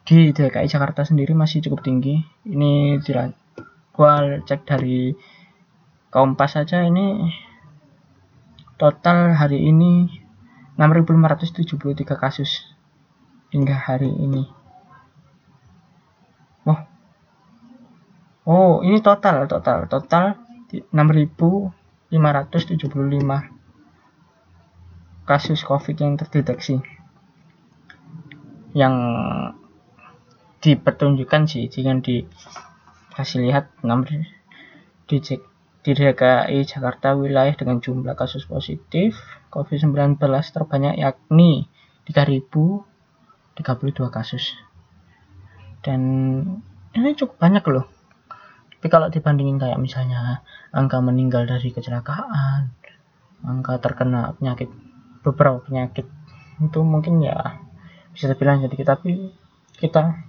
di 0.06 0.30
DKI 0.32 0.68
Jakarta 0.70 1.02
sendiri 1.04 1.36
masih 1.36 1.60
cukup 1.68 1.84
tinggi. 1.84 2.16
Ini 2.48 2.96
tidak 3.04 3.36
gua 3.92 4.40
cek 4.44 4.64
dari 4.64 5.12
Kompas 6.06 6.54
saja 6.56 6.80
ini 6.80 7.28
total 8.80 9.36
hari 9.36 9.68
ini 9.68 10.08
6.573 10.80 12.16
kasus 12.16 12.75
hingga 13.54 13.76
hari 13.78 14.10
ini 14.10 14.56
Oh, 18.46 18.78
ini 18.86 19.02
total, 19.02 19.50
total, 19.50 19.90
total 19.90 20.38
6.575 20.70 22.14
kasus 25.26 25.66
COVID 25.66 25.96
yang 25.98 26.14
terdeteksi. 26.14 26.78
Yang 28.70 28.94
dipertunjukkan 30.62 31.42
sih 31.50 31.66
dengan 31.66 31.98
dikasih 31.98 33.50
lihat 33.50 33.74
6 33.82 33.90
di, 35.10 35.18
di 35.82 35.90
DKI 35.90 36.62
Jakarta 36.70 37.18
wilayah 37.18 37.58
dengan 37.58 37.82
jumlah 37.82 38.14
kasus 38.14 38.46
positif 38.46 39.18
COVID-19 39.50 40.22
terbanyak 40.54 41.02
yakni 41.02 41.66
3.032 43.56 44.12
kasus. 44.12 44.54
Dan 45.80 46.00
ini 46.92 47.16
cukup 47.16 47.40
banyak 47.40 47.64
loh. 47.72 47.88
Tapi 48.76 48.86
kalau 48.92 49.08
dibandingin 49.08 49.56
kayak 49.56 49.80
misalnya 49.80 50.44
angka 50.70 51.00
meninggal 51.00 51.48
dari 51.48 51.72
kecelakaan 51.72 52.76
angka 53.44 53.78
terkena 53.78 54.32
penyakit 54.38 54.70
beberapa 55.20 55.60
penyakit 55.62 56.06
itu 56.56 56.80
mungkin 56.80 57.20
ya 57.20 57.60
bisa 58.16 58.32
dibilang 58.32 58.64
jadi 58.64 58.96
tapi 58.96 59.30
kita 59.76 60.24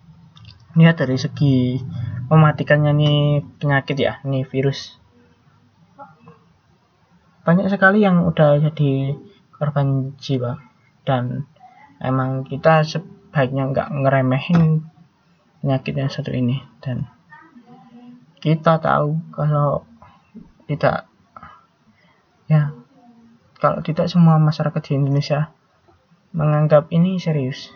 lihat 0.75 0.99
dari 0.99 1.15
segi 1.15 1.79
mematikannya 2.27 2.91
nih 2.91 3.19
penyakit 3.57 3.95
ya 3.95 4.19
nih 4.27 4.43
virus. 4.43 4.99
Banyak 7.47 7.71
sekali 7.71 8.03
yang 8.03 8.27
udah 8.27 8.59
jadi 8.59 9.15
korban 9.55 10.19
jiwa. 10.19 10.59
Dan 11.07 11.47
emang 12.03 12.43
kita 12.43 12.83
sebaiknya 13.27 13.67
nggak 13.67 13.89
ngeremehin 13.91 14.87
penyakit 15.59 15.93
yang 15.99 16.07
satu 16.07 16.31
ini. 16.31 16.63
Dan 16.79 17.03
kita 18.39 18.79
tahu 18.79 19.19
kalau 19.35 19.83
tidak 20.71 21.11
ya 22.47 22.71
kalau 23.59 23.83
tidak 23.83 24.07
semua 24.07 24.39
masyarakat 24.39 24.81
di 24.87 24.91
Indonesia 24.95 25.51
menganggap 26.31 26.87
ini 26.95 27.19
serius. 27.19 27.75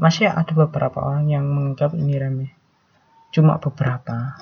Masih 0.00 0.32
ada 0.32 0.56
beberapa 0.56 1.04
orang 1.04 1.28
yang 1.28 1.44
menganggap 1.44 1.92
ini 1.92 2.16
remeh. 2.16 2.52
Cuma 3.36 3.60
beberapa. 3.60 4.40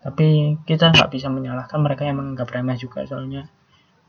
Tapi 0.00 0.56
kita 0.64 0.96
nggak 0.96 1.12
bisa 1.12 1.28
menyalahkan 1.28 1.76
mereka 1.76 2.08
yang 2.08 2.24
menganggap 2.24 2.48
remeh 2.56 2.80
juga 2.80 3.04
soalnya 3.04 3.52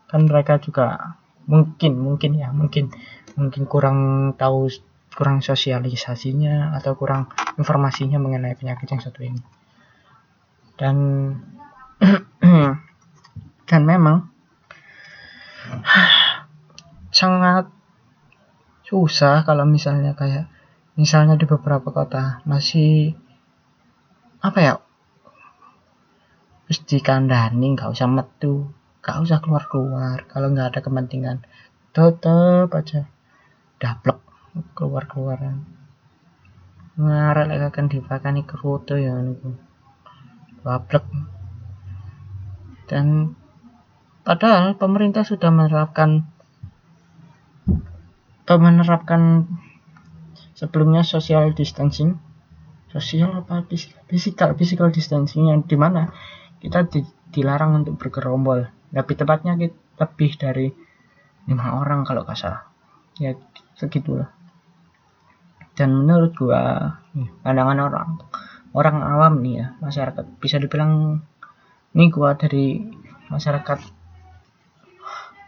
kan 0.05 0.21
mereka 0.29 0.61
juga 0.61 1.17
mungkin 1.45 1.97
mungkin 1.97 2.37
ya 2.37 2.49
mungkin 2.53 2.93
mungkin 3.37 3.63
kurang 3.69 3.99
tahu 4.37 4.69
kurang 5.15 5.39
sosialisasinya 5.39 6.75
atau 6.75 6.99
kurang 6.99 7.31
informasinya 7.55 8.19
mengenai 8.19 8.59
penyakit 8.59 8.87
yang 8.91 9.01
satu 9.01 9.23
ini. 9.23 9.41
Dan 10.75 10.95
dan 13.69 13.81
memang 13.87 14.27
sangat 17.17 17.71
susah 18.85 19.41
kalau 19.47 19.65
misalnya 19.65 20.13
kayak 20.13 20.45
misalnya 20.99 21.39
di 21.39 21.49
beberapa 21.49 21.89
kota 21.89 22.45
masih 22.45 23.17
apa 24.45 24.59
ya 24.61 24.75
terus 26.65 26.81
dikandani 26.85 27.73
nggak 27.73 27.89
usah 27.89 28.05
metu 28.05 28.69
nggak 29.01 29.17
usah 29.25 29.37
keluar 29.41 29.65
keluar 29.65 30.17
kalau 30.29 30.53
nggak 30.53 30.75
ada 30.75 30.79
kepentingan 30.85 31.37
tetep 31.93 32.69
aja 32.69 33.09
daplek 33.81 34.24
keluar 34.75 35.07
keluaran 35.07 35.67
ngarek 36.95 37.51
lek 37.51 37.63
akan 37.75 37.85
dipakani 37.91 38.47
kerutu 38.47 38.95
ya 38.95 39.19
niku 39.19 39.51
daplek 40.63 41.03
dan 42.87 43.35
padahal 44.23 44.79
pemerintah 44.79 45.27
sudah 45.27 45.51
menerapkan 45.51 46.29
menerapkan 48.45 49.49
sebelumnya 50.53 51.01
social 51.01 51.49
distancing. 51.57 52.21
Sosial 52.93 53.43
apa? 53.43 53.65
Physical 54.07 54.53
physical 54.53 54.93
distancing 54.93 55.49
yang 55.49 55.65
di 55.65 55.75
mana 55.75 56.13
kita 56.61 56.85
di, 56.87 57.01
dilarang 57.33 57.83
untuk 57.83 57.97
bergerombol. 57.97 58.69
Lebih 58.93 59.15
tepatnya 59.17 59.57
kita 59.57 59.75
lebih 59.97 60.31
dari 60.37 60.67
lima 61.49 61.81
orang 61.81 62.05
kalau 62.05 62.23
salah. 62.37 62.69
Ya 63.17 63.33
segitulah 63.75 64.34
dan 65.75 65.91
menurut 65.91 66.31
gua 66.35 66.95
pandangan 67.43 67.79
orang 67.79 68.09
orang 68.75 68.97
awam 69.03 69.33
nih 69.43 69.53
ya 69.63 69.67
masyarakat 69.79 70.25
bisa 70.39 70.59
dibilang 70.59 71.23
ini 71.95 72.11
gua 72.11 72.35
dari 72.35 72.83
masyarakat 73.31 73.79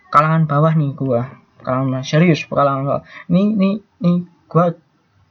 kalangan 0.08 0.48
bawah 0.48 0.74
nih 0.76 0.92
gua 0.96 1.28
kalangan 1.64 2.04
serius 2.04 2.48
kalangan 2.48 2.84
bawah. 2.88 3.04
Ini 3.28 3.42
ini 3.60 3.70
ini 4.04 4.14
gua 4.48 4.72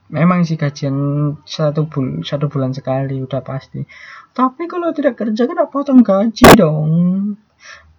memang 0.07 0.47
sih 0.47 0.55
gajian 0.55 0.95
satu 1.43 1.89
bul 1.89 2.23
satu 2.23 2.47
bulan 2.47 2.71
sekali 2.71 3.19
udah 3.19 3.41
pasti. 3.41 3.83
Tapi 4.31 4.69
kalau 4.69 4.93
tidak 4.93 5.17
kerja 5.17 5.49
kan 5.49 5.65
potong 5.67 6.05
gaji 6.05 6.47
dong. 6.53 6.91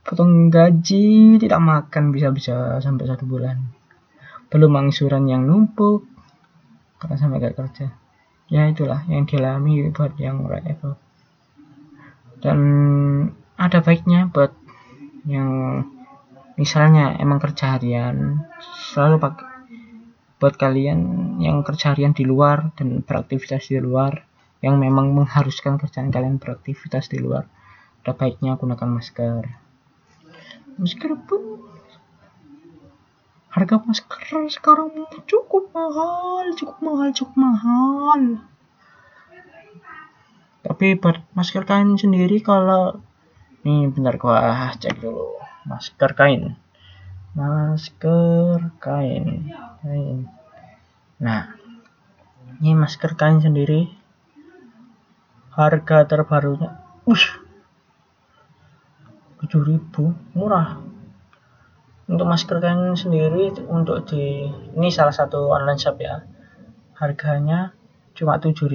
Potong 0.06 0.48
gaji 0.48 1.36
tidak 1.36 1.60
makan 1.60 2.14
bisa-bisa 2.14 2.80
sampai 2.80 3.04
satu 3.10 3.26
bulan. 3.26 3.58
Belum 4.48 4.72
angsuran 4.78 5.28
yang 5.28 5.44
numpuk 5.44 6.06
karena 6.98 7.16
sampai 7.16 7.38
gak 7.42 7.56
kerja. 7.56 7.86
Ya 8.48 8.66
itulah 8.68 9.04
yang 9.06 9.28
dialami 9.28 9.88
buat 9.92 10.16
yang 10.16 10.44
itu 10.66 10.96
dan 12.38 12.58
ada 13.58 13.78
baiknya 13.82 14.30
buat 14.30 14.54
yang 15.26 15.82
misalnya 16.54 17.18
emang 17.18 17.42
kerja 17.42 17.78
harian 17.78 18.46
selalu 18.94 19.18
pakai 19.18 19.46
buat 20.38 20.54
kalian 20.54 20.98
yang 21.42 21.66
kerja 21.66 21.90
harian 21.90 22.14
di 22.14 22.22
luar 22.22 22.70
dan 22.78 23.02
beraktivitas 23.02 23.74
di 23.74 23.82
luar 23.82 24.22
yang 24.62 24.78
memang 24.78 25.10
mengharuskan 25.10 25.82
kerjaan 25.82 26.14
kalian 26.14 26.38
beraktivitas 26.38 27.10
di 27.10 27.18
luar 27.18 27.50
ada 28.06 28.14
baiknya 28.14 28.54
gunakan 28.54 28.88
masker. 28.88 29.44
Masker 30.78 31.12
pun 31.26 31.42
harga 33.48 33.80
masker 33.80 34.44
sekarang 34.52 34.92
cukup 35.24 35.72
mahal 35.72 36.44
cukup 36.52 36.78
mahal 36.84 37.08
cukup 37.16 37.36
mahal. 37.36 38.44
Tapi 40.60 41.00
masker 41.32 41.64
kain 41.64 41.96
sendiri 41.96 42.44
kalau 42.44 43.00
nih 43.64 43.88
bentar 43.88 44.20
gua 44.20 44.68
cek 44.76 45.00
dulu. 45.00 45.40
Masker 45.64 46.12
kain. 46.12 46.60
Masker 47.32 48.60
kain 48.76 49.48
kain. 49.80 50.28
Nah 51.24 51.56
ini 52.60 52.76
masker 52.76 53.16
kain 53.16 53.40
sendiri. 53.40 53.88
Harga 55.56 56.06
terbarunya 56.06 56.84
ush 57.08 57.34
7000 59.42 60.36
murah 60.36 60.87
untuk 62.08 62.24
masker 62.24 62.56
kain 62.58 62.96
sendiri 62.96 63.52
untuk 63.68 64.08
di 64.08 64.48
ini 64.48 64.88
salah 64.88 65.12
satu 65.12 65.52
online 65.52 65.76
shop 65.76 66.00
ya. 66.00 66.24
Harganya 66.96 67.76
cuma 68.16 68.40
7000 68.40 68.74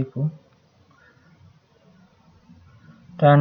dan 3.18 3.40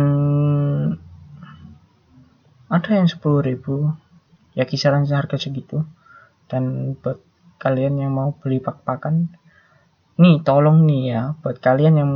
ada 2.72 2.90
yang 2.96 3.06
10000 3.06 4.56
ya 4.56 4.64
kisaran 4.64 5.04
harga 5.04 5.36
segitu. 5.36 5.84
Dan 6.48 6.96
buat 7.00 7.20
kalian 7.60 8.00
yang 8.00 8.12
mau 8.16 8.34
beli 8.36 8.58
pak-pakan 8.58 9.28
nih 10.20 10.44
tolong 10.44 10.84
nih 10.84 11.02
ya 11.14 11.22
buat 11.40 11.56
kalian 11.62 11.94
yang 11.96 12.12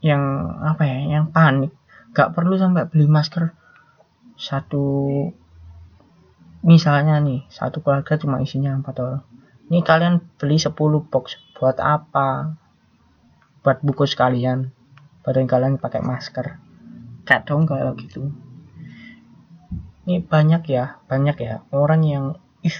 yang 0.00 0.22
apa 0.62 0.82
ya 0.88 1.18
yang 1.20 1.26
panik 1.34 1.74
gak 2.16 2.32
perlu 2.32 2.56
sampai 2.56 2.88
beli 2.88 3.04
masker 3.04 3.52
satu 4.40 4.86
misalnya 6.66 7.22
nih 7.22 7.46
satu 7.46 7.80
keluarga 7.80 8.18
cuma 8.18 8.42
isinya 8.42 8.74
empat 8.74 8.94
orang. 8.98 9.22
Ini 9.70 9.80
kalian 9.86 10.18
beli 10.38 10.58
10 10.58 10.74
box. 11.06 11.38
Buat 11.54 11.78
apa? 11.78 12.58
Buat 13.62 13.82
buku 13.86 14.04
sekalian. 14.04 14.74
Badan 15.22 15.46
kalian 15.46 15.78
pakai 15.78 16.02
masker. 16.02 16.58
Gak 17.26 17.46
dong 17.46 17.66
kalau 17.70 17.94
gitu. 17.94 18.30
Ini 20.06 20.22
banyak 20.22 20.62
ya 20.66 20.98
banyak 21.06 21.36
ya. 21.38 21.62
Orang 21.70 22.02
yang 22.02 22.38
ih 22.62 22.76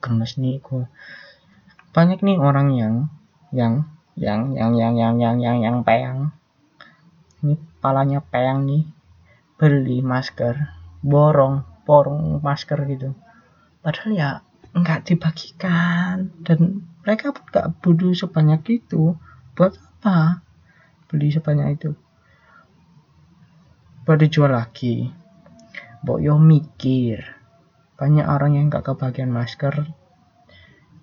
gemes 0.00 0.36
nih 0.36 0.60
gue 0.60 0.84
banyak 1.94 2.20
nih 2.26 2.36
orang 2.36 2.74
yang 2.74 2.94
yang 3.54 3.86
yang 4.18 4.52
yang 4.52 4.74
yang 4.76 4.94
yang 4.98 5.16
yang 5.16 5.36
yang 5.38 5.56
yang 5.62 5.76
peyang 5.86 6.34
ini 7.44 7.60
palanya 7.84 8.24
peyang 8.24 8.64
nih. 8.64 8.88
Beli 9.60 10.00
masker. 10.00 10.72
Borong 11.04 11.73
borong 11.84 12.40
masker 12.40 12.80
gitu 12.88 13.12
padahal 13.84 14.10
ya 14.12 14.30
nggak 14.74 15.06
dibagikan 15.06 16.34
dan 16.42 16.88
mereka 17.04 17.30
pun 17.30 17.44
nggak 17.48 17.68
butuh 17.84 18.12
sebanyak 18.16 18.82
itu 18.82 19.14
buat 19.54 19.78
apa 19.78 20.42
beli 21.06 21.30
sebanyak 21.30 21.78
itu 21.78 21.90
buat 24.04 24.18
dijual 24.20 24.52
lagi 24.52 25.14
Mbok 26.04 26.20
yo 26.20 26.36
mikir. 26.36 27.24
Banyak 27.96 28.28
orang 28.28 28.60
yang 28.60 28.68
gak 28.68 28.92
kebagian 28.92 29.32
masker. 29.32 29.88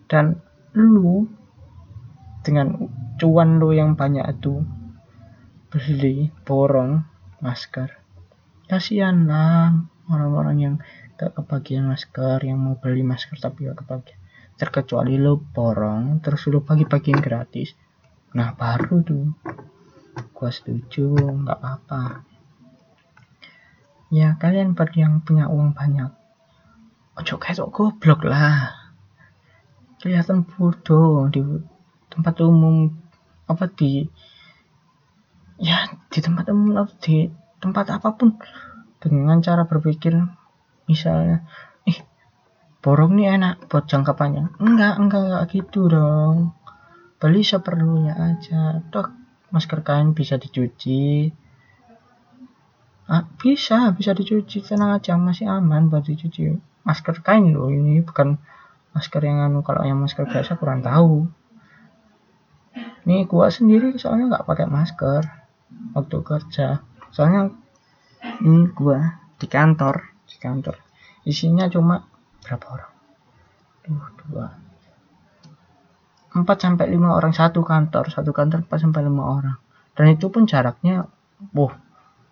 Dan 0.06 0.38
lu 0.78 1.26
dengan 2.46 2.86
cuan 3.18 3.58
lu 3.58 3.74
yang 3.74 3.98
banyak 3.98 4.22
itu 4.30 4.62
beli 5.74 6.30
borong 6.46 7.02
masker. 7.42 7.98
Kasihan 8.70 9.26
lah 9.26 9.90
orang-orang 10.12 10.58
yang 10.60 10.76
gak 11.16 11.34
kebagian 11.40 11.88
masker, 11.88 12.44
yang 12.44 12.60
mau 12.60 12.76
beli 12.76 13.02
masker 13.02 13.40
tapi 13.40 13.72
gak 13.72 13.88
kebagian. 13.88 14.20
Terkecuali 14.60 15.18
lu 15.18 15.42
borong, 15.42 16.20
terus 16.22 16.46
lu 16.52 16.62
pagi-pagiin 16.62 17.18
gratis. 17.24 17.74
Nah 18.38 18.54
baru 18.54 19.02
tuh, 19.02 19.26
gua 20.36 20.52
setuju, 20.54 21.10
nggak 21.16 21.58
apa-apa. 21.58 22.24
Ya 24.12 24.36
kalian 24.36 24.76
buat 24.76 24.92
yang 24.92 25.24
punya 25.24 25.48
uang 25.48 25.72
banyak. 25.72 26.12
Ojo 27.16 27.40
kayak 27.40 27.64
goblok 27.72 28.28
lah. 28.28 28.76
Kelihatan 30.04 30.44
bodoh 30.44 31.32
di 31.32 31.40
tempat 32.12 32.36
umum. 32.44 32.92
Apa 33.48 33.72
di 33.72 34.04
ya 35.60 35.92
di 36.12 36.20
tempat 36.20 36.52
umum 36.52 36.76
atau 36.76 36.96
di 37.00 37.32
tempat 37.64 37.88
apa 37.94 38.16
pun 38.16 38.36
dengan 39.02 39.42
cara 39.42 39.66
berpikir 39.66 40.14
misalnya 40.86 41.42
ih 41.90 41.98
borong 42.86 43.18
nih 43.18 43.36
enak 43.36 43.66
buat 43.66 43.90
jangka 43.90 44.14
panjang 44.14 44.54
enggak 44.62 45.02
enggak 45.02 45.24
enggak 45.26 45.44
gitu 45.50 45.90
dong 45.90 46.54
beli 47.18 47.42
seperlunya 47.42 48.14
aja 48.14 48.86
dok 48.94 49.10
masker 49.50 49.82
kain 49.82 50.14
bisa 50.14 50.38
dicuci 50.38 51.34
Ah, 53.12 53.28
bisa, 53.28 53.92
bisa 53.92 54.16
dicuci 54.16 54.64
tenang 54.64 54.96
aja 54.96 55.20
masih 55.20 55.44
aman 55.44 55.92
buat 55.92 56.08
dicuci. 56.08 56.56
Masker 56.88 57.20
kain 57.20 57.52
loh 57.52 57.68
ini 57.68 58.00
bukan 58.00 58.40
masker 58.96 59.20
yang 59.28 59.44
anu 59.52 59.60
kalau 59.68 59.84
yang 59.84 60.00
masker 60.00 60.24
biasa 60.32 60.56
kurang 60.56 60.80
tahu. 60.80 61.28
Nih 63.04 63.28
gua 63.28 63.52
sendiri 63.52 64.00
soalnya 64.00 64.32
nggak 64.32 64.48
pakai 64.48 64.64
masker 64.64 65.28
waktu 65.92 66.18
kerja. 66.24 66.88
Soalnya 67.12 67.52
ini 68.42 68.70
gua 68.74 69.20
di 69.38 69.48
kantor, 69.50 69.96
di 70.26 70.38
kantor. 70.38 70.76
Isinya 71.26 71.70
cuma 71.70 72.06
berapa 72.42 72.66
orang? 72.70 72.94
Duh, 73.86 74.08
dua. 74.26 74.48
4 76.32 76.48
sampai 76.48 76.88
5 76.88 77.12
orang 77.12 77.36
satu 77.36 77.60
kantor, 77.60 78.08
satu 78.08 78.32
kantor 78.32 78.64
4 78.64 78.84
sampai 78.88 79.04
5 79.04 79.20
orang. 79.20 79.58
Dan 79.92 80.16
itu 80.16 80.32
pun 80.32 80.48
jaraknya, 80.48 81.04
wah, 81.52 81.76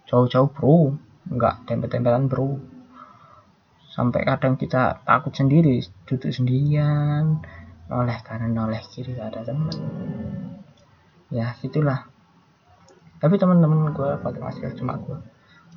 jauh-jauh 0.10 0.50
bro 0.50 0.98
enggak 1.30 1.70
tempel-tempelan 1.70 2.26
bro 2.26 2.58
sampai 3.94 4.26
kadang 4.26 4.58
kita 4.58 5.06
takut 5.06 5.30
sendiri 5.30 5.78
duduk 6.10 6.34
sendirian 6.34 7.46
oleh 7.90 8.18
kanan 8.26 8.58
oleh 8.58 8.82
kiri 8.90 9.14
gak 9.14 9.38
ada 9.38 9.54
teman 9.54 9.78
ya 11.30 11.54
gitulah 11.62 12.10
tapi 13.22 13.38
teman-teman 13.38 13.94
gue 13.94 14.10
pakai 14.18 14.42
masker 14.42 14.74
cuma 14.82 14.98
gue 14.98 15.18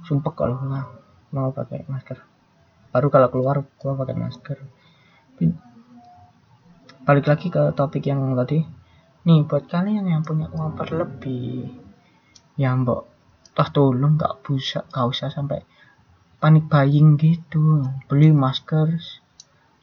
sumpah 0.02 0.32
kalau 0.34 0.56
nggak 0.58 0.86
mau 1.32 1.50
pakai 1.54 1.86
masker. 1.88 2.18
Baru 2.92 3.08
kalau 3.08 3.28
keluar 3.32 3.64
gue 3.64 3.92
pakai 3.96 4.16
masker. 4.16 4.58
Balik 7.02 7.26
lagi 7.26 7.46
ke 7.50 7.72
topik 7.74 8.04
yang 8.06 8.36
tadi. 8.38 8.62
Nih 9.22 9.46
buat 9.46 9.70
kalian 9.70 10.06
yang 10.06 10.22
punya 10.26 10.50
uang 10.50 10.74
berlebih 10.74 11.70
yang 12.58 12.84
mbok 12.84 13.08
toh 13.56 13.68
tolong 13.72 14.20
nggak 14.20 14.44
bisa 14.44 14.84
nggak 14.92 15.06
usah 15.08 15.28
sampai 15.30 15.62
panik 16.42 16.66
buying 16.66 17.14
gitu. 17.16 17.86
Beli 18.10 18.34
masker 18.34 18.98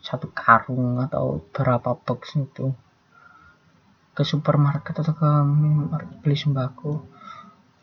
satu 0.03 0.31
karung 0.31 0.99
atau 0.99 1.43
berapa 1.55 1.95
box 1.97 2.35
itu. 2.35 2.75
Ke 4.11 4.27
supermarket 4.27 4.99
atau 4.99 5.15
ke 5.15 5.31
beli 6.19 6.35
sembako. 6.35 7.07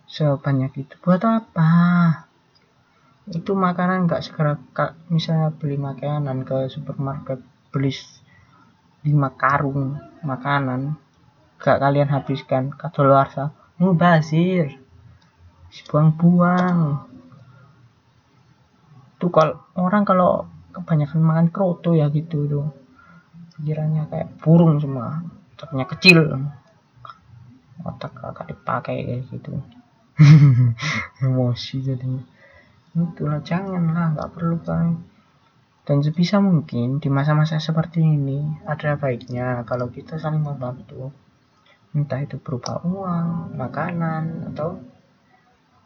Sebanyak 0.07 0.77
itu. 0.77 0.95
Buat 1.01 1.25
apa 1.25 2.26
itu 3.27 3.59
makanan 3.59 4.07
nggak 4.07 4.23
segera 4.23 4.55
misalnya 5.11 5.51
beli 5.51 5.75
makanan 5.75 6.47
ke 6.47 6.71
supermarket 6.71 7.43
beli 7.75 7.91
lima 9.03 9.35
karung 9.35 9.99
makanan 10.23 10.95
gak 11.59 11.83
kalian 11.83 12.11
habiskan. 12.11 12.71
Kadaluarsa 12.75 13.51
mubazir 13.83 14.79
buang-buang 15.91 17.05
tuh 19.21 19.29
kalau 19.29 19.61
orang 19.77 20.09
kalau 20.09 20.49
kebanyakan 20.73 21.21
makan 21.21 21.47
kroto 21.51 21.93
ya 21.99 22.07
gitu 22.15 22.47
tuh. 22.47 22.67
Pikirannya 23.59 24.07
kayak 24.07 24.39
burung 24.39 24.79
semua 24.79 25.27
otaknya 25.57 25.85
kecil. 25.91 26.19
Otak 27.83 28.15
agak 28.23 28.55
dipakai 28.55 29.03
kayak 29.03 29.23
gitu. 29.35 29.59
Emosi 31.25 31.85
jadinya 31.85 32.36
itulah 32.97 33.45
janganlah 33.45 34.17
nggak 34.17 34.33
perlu 34.33 34.57
kan 34.65 35.05
dan 35.87 36.03
sebisa 36.03 36.43
mungkin 36.43 36.99
di 36.99 37.07
masa-masa 37.07 37.63
seperti 37.63 38.03
ini 38.03 38.43
ada 38.67 38.99
baiknya 38.99 39.63
kalau 39.63 39.87
kita 39.87 40.19
saling 40.19 40.43
membantu. 40.43 41.15
Entah 41.95 42.27
itu 42.27 42.43
berupa 42.43 42.83
uang, 42.83 43.55
makanan, 43.55 44.51
atau 44.51 44.83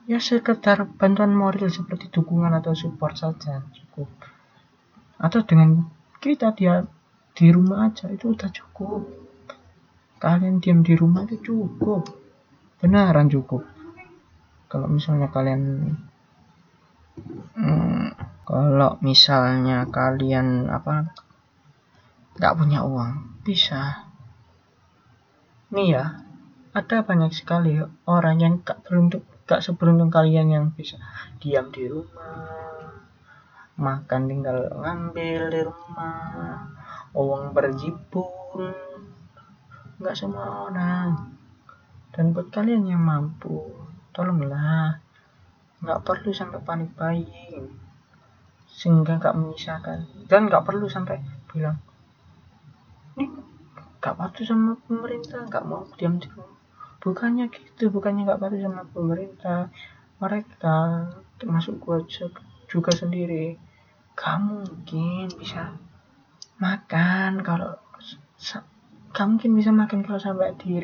ya 0.09 0.16
sekedar 0.16 0.88
bantuan 0.96 1.37
moral 1.37 1.68
seperti 1.68 2.09
dukungan 2.09 2.49
atau 2.57 2.73
support 2.73 3.20
saja 3.20 3.61
cukup. 3.77 4.09
Atau 5.20 5.44
dengan 5.44 5.92
kita 6.16 6.57
dia 6.57 6.88
di 7.37 7.46
rumah 7.53 7.92
aja 7.92 8.09
itu 8.09 8.33
udah 8.33 8.49
cukup. 8.49 9.05
Kalian 10.16 10.64
diam 10.64 10.81
di 10.81 10.96
rumah 10.96 11.29
itu 11.29 11.44
cukup. 11.44 12.09
Benaran 12.81 13.29
cukup. 13.29 13.68
Kalau 14.73 14.88
misalnya 14.88 15.29
kalian 15.29 15.92
hmm, 17.55 18.17
kalau 18.45 18.99
misalnya 19.05 19.87
kalian 19.89 20.67
apa 20.69 21.13
nggak 22.37 22.57
punya 22.57 22.83
uang 22.87 23.43
bisa. 23.45 24.11
Nih 25.71 25.95
ya 25.95 26.05
ada 26.71 27.03
banyak 27.03 27.35
sekali 27.35 27.83
orang 28.07 28.37
yang 28.39 28.55
gak 28.63 28.87
beruntung 28.87 29.27
gak 29.51 29.67
seberuntung 29.67 30.15
kalian 30.15 30.47
yang 30.47 30.65
bisa 30.71 31.03
diam 31.43 31.67
di 31.75 31.91
rumah 31.91 32.47
makan 33.75 34.31
tinggal 34.31 34.71
ngambil 34.79 35.41
di 35.51 35.61
rumah 35.67 36.71
uang 37.17 37.51
berjipun 37.51 38.71
nggak 40.01 40.17
semua 40.17 40.71
orang. 40.71 41.37
Dan 42.11 42.35
buat 42.35 42.51
kalian 42.51 42.91
yang 42.91 43.03
mampu 43.03 43.71
tolonglah 44.11 44.99
nggak 45.81 46.03
perlu 46.05 46.31
sampai 46.31 46.61
panik 46.61 46.93
buying. 46.97 47.69
Sehingga 48.71 49.19
nggak 49.19 49.37
menyisahkan 49.37 50.29
dan 50.31 50.47
nggak 50.47 50.64
perlu 50.64 50.87
sampai 50.87 51.21
bilang 51.51 51.77
ini 53.19 53.27
nggak 54.01 54.16
patuh 54.16 54.47
sama 54.47 54.79
pemerintah 54.88 55.45
nggak 55.45 55.66
mau 55.66 55.85
diam 55.99 56.16
di 56.16 56.29
rumah. 56.33 56.57
Bukannya 57.01 57.53
gitu 57.53 57.93
bukannya 57.93 58.25
nggak 58.25 58.40
patuh 58.40 58.61
sama 58.61 58.83
pemerintah. 58.88 59.69
Mereka 60.21 60.77
termasuk 61.40 61.81
gue 61.81 61.99
juga 62.69 62.93
sendiri. 62.93 63.57
Kamu 64.16 64.69
mungkin 64.69 65.33
bisa 65.37 65.77
makan 66.61 67.40
kalau 67.40 67.77
kamu 69.11 69.37
mungkin 69.37 69.53
bisa 69.57 69.73
makan 69.73 70.05
kalau 70.05 70.21
sampai 70.21 70.57
di 70.61 70.81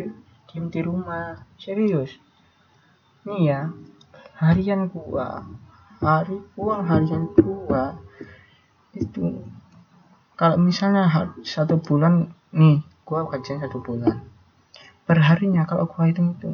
diam 0.49 0.67
di 0.73 0.81
rumah. 0.85 1.47
Serius? 1.57 2.17
Nih 3.25 3.41
ya 3.49 3.61
harian 4.37 4.93
gua. 4.93 5.45
Hari 5.97 6.37
uang 6.61 6.83
harian 6.85 7.33
gua 7.41 7.97
itu 8.93 9.45
kalau 10.37 10.61
misalnya 10.61 11.09
satu 11.41 11.81
bulan 11.81 12.29
nih 12.53 12.85
gua 13.09 13.25
gajian 13.33 13.65
satu 13.65 13.81
bulan. 13.81 14.21
Perharinya 15.09 15.65
kalau 15.65 15.89
gua 15.89 16.09
hitung 16.09 16.37
itu 16.37 16.53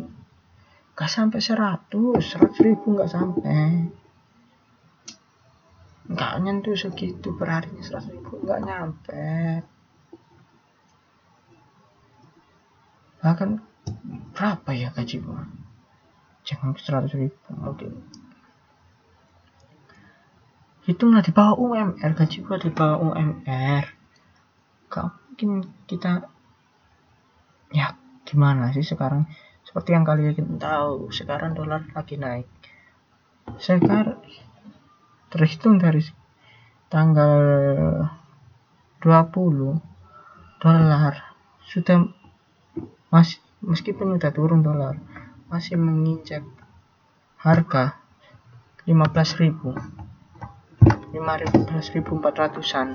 gak 0.92 1.10
sampai 1.10 1.40
seratus 1.42 2.22
seratus 2.22 2.58
ribu 2.62 2.94
gak 2.94 3.10
sampai. 3.10 3.90
Gak 6.12 6.34
nyentuh 6.44 6.78
segitu 6.78 7.34
perharinya 7.34 7.82
seratus 7.82 8.14
ribu 8.14 8.38
gak 8.46 8.62
nyampe. 8.62 9.66
Bahkan 13.22 13.50
berapa 14.34 14.70
ya 14.70 14.94
gaji 14.94 15.18
gua 15.18 15.61
jangan 16.42 16.74
seratus 16.78 17.14
ribu 17.14 17.38
mungkin 17.54 18.02
hitunglah 20.82 21.22
di 21.22 21.30
bawah 21.30 21.54
UMR 21.58 22.10
gaji 22.18 22.38
gua 22.42 22.58
di 22.58 22.70
bawah 22.70 22.98
UMR 23.12 23.84
gak 24.90 25.08
mungkin 25.32 25.64
kita 25.88 26.28
ya 27.72 27.96
gimana 28.28 28.70
sih 28.70 28.84
sekarang? 28.84 29.28
Seperti 29.64 29.96
yang 29.96 30.04
kalian 30.04 30.60
tahu 30.60 31.08
sekarang 31.08 31.56
dolar 31.56 31.84
lagi 31.96 32.20
naik. 32.20 32.48
Sekarang 33.56 34.20
terhitung 35.32 35.80
dari 35.80 36.04
tanggal 36.92 37.40
20 39.00 39.80
dolar. 40.60 41.14
Sudah 41.64 42.04
masih 43.08 43.40
meskipun 43.64 44.16
sudah 44.16 44.32
turun 44.34 44.60
dolar 44.60 44.96
masih 45.52 45.76
menginjak 45.76 46.40
harga 47.36 48.00
15.000 48.88 49.52
15.400an 51.12 52.88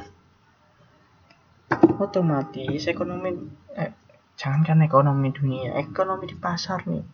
otomatis 2.02 2.90
ekonomi 2.90 3.30
eh, 3.78 3.94
jangankan 4.34 4.90
ekonomi 4.90 5.30
dunia 5.30 5.78
ekonomi 5.78 6.26
di 6.26 6.34
pasar 6.34 6.82
nih. 6.90 7.06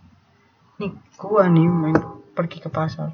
Nih 0.80 0.92
gua 1.20 1.52
nih 1.52 1.68
main 1.68 2.00
pergi 2.32 2.64
ke 2.64 2.72
pasar. 2.72 3.12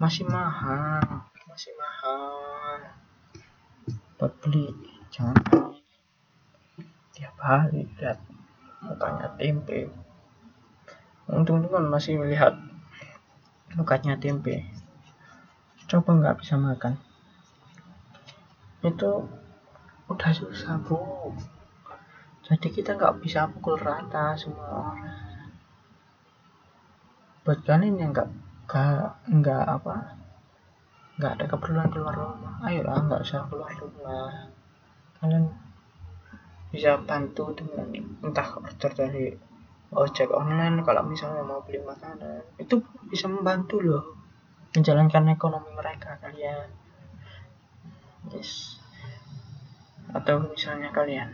Masih 0.00 0.24
mahal 0.24 1.28
masih 1.52 1.76
mahal. 1.76 2.80
Buat 4.16 4.32
beli 4.40 4.72
jangan 5.12 5.36
tiap 7.12 7.36
hari 7.44 7.84
lihat 8.00 8.24
mukanya 8.80 9.28
tempe 9.36 9.92
untung 11.32 11.64
kan 11.64 11.88
masih 11.88 12.20
melihat 12.20 12.52
mukanya 13.72 14.20
tempe. 14.20 14.68
Coba 15.88 16.12
nggak 16.12 16.38
bisa 16.44 16.60
makan? 16.60 17.00
Itu 18.84 19.24
udah 20.12 20.32
susah 20.36 20.76
bu. 20.84 21.32
Jadi 22.44 22.68
kita 22.68 23.00
nggak 23.00 23.24
bisa 23.24 23.48
pukul 23.48 23.80
rata 23.80 24.36
semua 24.36 24.92
orang. 24.92 25.20
Buat 27.42 27.64
kalian 27.64 27.96
yang 27.96 28.10
nggak 28.12 28.28
nggak 29.28 29.64
apa 29.68 30.16
nggak 31.12 31.32
ada 31.36 31.44
keperluan 31.44 31.92
keluar 31.92 32.16
rumah 32.16 32.56
ayolah 32.64 33.04
nggak 33.04 33.20
usah 33.24 33.44
keluar 33.48 33.72
rumah. 33.76 34.52
Kalian 35.20 35.44
bisa 36.72 36.96
bantu 37.04 37.52
dengan 37.52 37.88
entah 38.24 38.48
order 38.56 38.90
dari 38.96 39.51
ojek 39.92 40.32
online 40.32 40.80
kalau 40.80 41.04
misalnya 41.04 41.44
mau 41.44 41.60
beli 41.60 41.80
makanan 41.84 42.44
itu 42.56 42.80
bisa 43.08 43.28
membantu 43.28 43.84
loh. 43.84 44.04
Menjalankan 44.72 45.28
ekonomi 45.36 45.68
mereka 45.76 46.16
kalian. 46.16 46.68
Yes. 48.32 48.80
Atau 50.16 50.48
misalnya 50.48 50.88
kalian. 50.88 51.28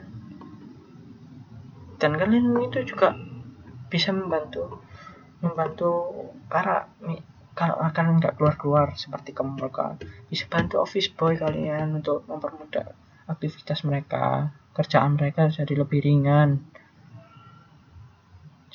Dan 2.02 2.18
kalian 2.18 2.58
itu 2.66 2.82
juga 2.82 3.14
bisa 3.86 4.10
membantu 4.10 4.82
membantu 5.38 6.12
para 6.50 6.90
kalau 7.54 7.78
kalian 7.90 8.22
nggak 8.22 8.38
keluar 8.38 8.54
keluar 8.54 8.88
seperti 8.94 9.34
ke 9.34 9.42
kan 9.70 9.98
bisa 10.30 10.46
bantu 10.46 10.82
office 10.82 11.10
boy 11.14 11.34
kalian 11.34 11.94
untuk 11.98 12.22
mempermudah 12.26 12.94
aktivitas 13.26 13.82
mereka 13.82 14.54
kerjaan 14.74 15.18
mereka 15.18 15.50
jadi 15.50 15.74
lebih 15.74 16.02
ringan 16.02 16.62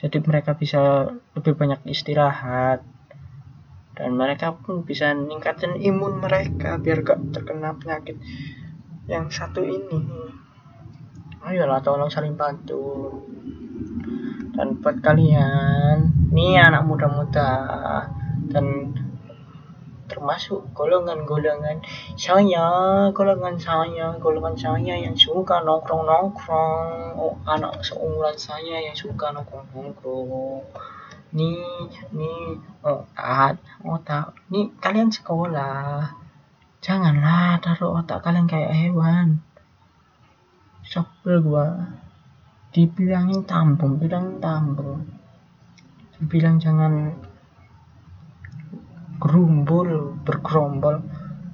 jadi 0.04 0.20
mereka 0.20 0.52
bisa 0.60 1.16
lebih 1.32 1.56
banyak 1.56 1.80
istirahat. 1.88 2.84
Dan 3.96 4.20
mereka 4.20 4.52
pun 4.52 4.84
bisa 4.84 5.16
meningkatkan 5.16 5.80
imun 5.80 6.20
mereka 6.20 6.76
biar 6.76 7.08
gak 7.08 7.32
terkena 7.32 7.72
penyakit 7.80 8.20
yang 9.08 9.32
satu 9.32 9.64
ini. 9.64 10.04
Ayolah 11.40 11.80
tolong 11.80 12.12
saling 12.12 12.36
bantu. 12.36 13.16
Dan 14.52 14.84
buat 14.84 15.00
kalian 15.00 16.28
nih 16.36 16.60
anak 16.60 16.84
muda-muda. 16.84 17.52
Dan 18.52 18.92
termasuk 20.24 20.64
golongan-golongan 20.72 21.84
saya, 22.16 23.12
golongan 23.12 23.60
saya, 23.60 24.16
golongan 24.24 24.56
saya 24.56 24.96
yang 24.96 25.20
suka 25.20 25.60
nongkrong-nongkrong, 25.68 27.20
oh, 27.20 27.36
anak 27.44 27.84
seumuran 27.84 28.32
saya 28.40 28.80
yang 28.80 28.96
suka 28.96 29.36
nongkrong-nongkrong. 29.36 30.64
Nih, 31.36 31.92
nih, 32.16 32.56
oh, 32.88 33.04
otak, 33.04 33.60
otak. 33.84 34.32
Nih, 34.48 34.72
kalian 34.80 35.12
sekolah. 35.12 36.08
Janganlah 36.80 37.60
taruh 37.60 38.00
otak 38.00 38.24
kalian 38.24 38.48
kayak 38.48 38.72
hewan. 38.72 39.44
Sebel 40.88 41.44
gua. 41.44 42.00
Dibilangin 42.72 43.44
tambung, 43.44 44.00
bilang 44.00 44.40
tambung. 44.40 45.04
Dibilang 46.16 46.64
jangan 46.64 47.12
gerumbul 49.24 50.03
bergerombol 50.24 51.04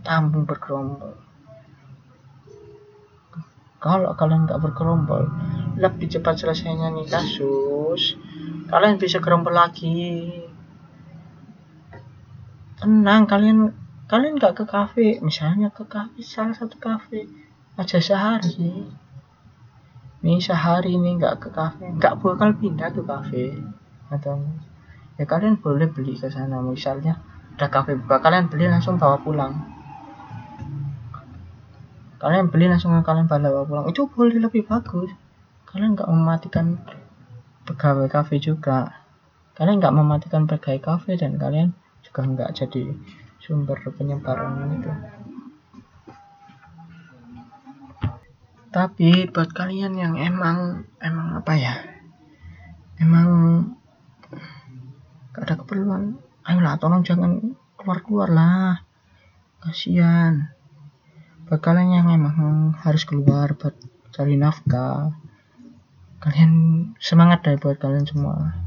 tampung 0.05 0.47
bergerombol. 0.47 1.13
Kalau 3.79 4.11
kalian 4.19 4.43
nggak 4.43 4.59
bergerombol 4.59 5.23
lebih 5.79 6.11
cepat 6.11 6.35
selesainya 6.35 6.91
nih 6.91 7.07
kasus. 7.07 8.19
Kalian 8.67 8.99
bisa 8.99 9.23
gerombol 9.23 9.55
lagi. 9.55 10.43
Tenang 12.75 13.23
kalian 13.23 13.71
kalian 14.11 14.35
nggak 14.35 14.59
ke 14.59 14.65
kafe. 14.67 15.23
Misalnya 15.23 15.71
ke 15.71 15.87
kafe 15.87 16.19
salah 16.19 16.51
satu 16.51 16.75
kafe. 16.75 17.31
Aja 17.79 18.03
sehari. 18.03 18.83
Nih 20.19 20.43
sehari 20.43 20.99
ini 20.99 21.15
nggak 21.15 21.47
ke 21.47 21.49
kafe. 21.55 21.95
Nggak 21.95 22.19
bakal 22.19 22.59
pindah 22.59 22.91
ke 22.91 23.01
kafe. 23.07 23.55
Atau 24.11 24.43
ya 25.15 25.23
kalian 25.23 25.55
boleh 25.63 25.87
beli 25.87 26.19
ke 26.19 26.27
sana. 26.27 26.59
Misalnya 26.59 27.15
ada 27.59 27.67
kafe 27.67 27.99
buka 27.99 28.23
kalian 28.23 28.47
beli 28.47 28.71
langsung 28.71 28.95
bawa 28.95 29.19
pulang. 29.19 29.51
Kalian 32.15 32.47
beli 32.47 32.71
langsung 32.71 32.95
kalian 33.03 33.27
bawa 33.27 33.67
pulang. 33.67 33.85
Itu 33.91 34.07
boleh 34.07 34.39
lebih 34.39 34.63
bagus. 34.63 35.11
Kalian 35.67 35.99
nggak 35.99 36.07
mematikan 36.07 36.79
pegawai 37.67 38.07
kafe 38.07 38.39
juga. 38.39 39.03
Kalian 39.59 39.83
nggak 39.83 39.91
mematikan 39.91 40.47
pegawai 40.47 40.79
kafe 40.79 41.19
dan 41.19 41.35
kalian 41.35 41.75
juga 41.99 42.23
nggak 42.23 42.55
jadi 42.55 42.95
sumber 43.43 43.75
penyebaran 43.91 44.79
itu. 44.79 44.91
Tapi 48.71 49.27
buat 49.35 49.51
kalian 49.51 49.99
yang 49.99 50.15
emang 50.15 50.87
emang 51.03 51.43
apa 51.43 51.53
ya? 51.59 51.75
Emang 53.03 53.27
ada 55.35 55.55
keperluan 55.59 56.28
ayolah 56.49 56.81
tolong 56.81 57.05
jangan 57.05 57.53
keluar-keluar 57.77 58.33
lah. 58.33 58.81
Kasihan. 59.61 60.49
Buat 61.45 61.61
kalian 61.61 62.01
yang 62.01 62.09
emang 62.09 62.73
harus 62.81 63.05
keluar 63.05 63.53
buat 63.53 63.77
cari 64.09 64.33
nafkah. 64.33 65.13
Kalian 66.17 66.51
semangat 66.97 67.45
deh 67.45 67.61
buat 67.61 67.77
kalian 67.77 68.09
semua. 68.09 68.57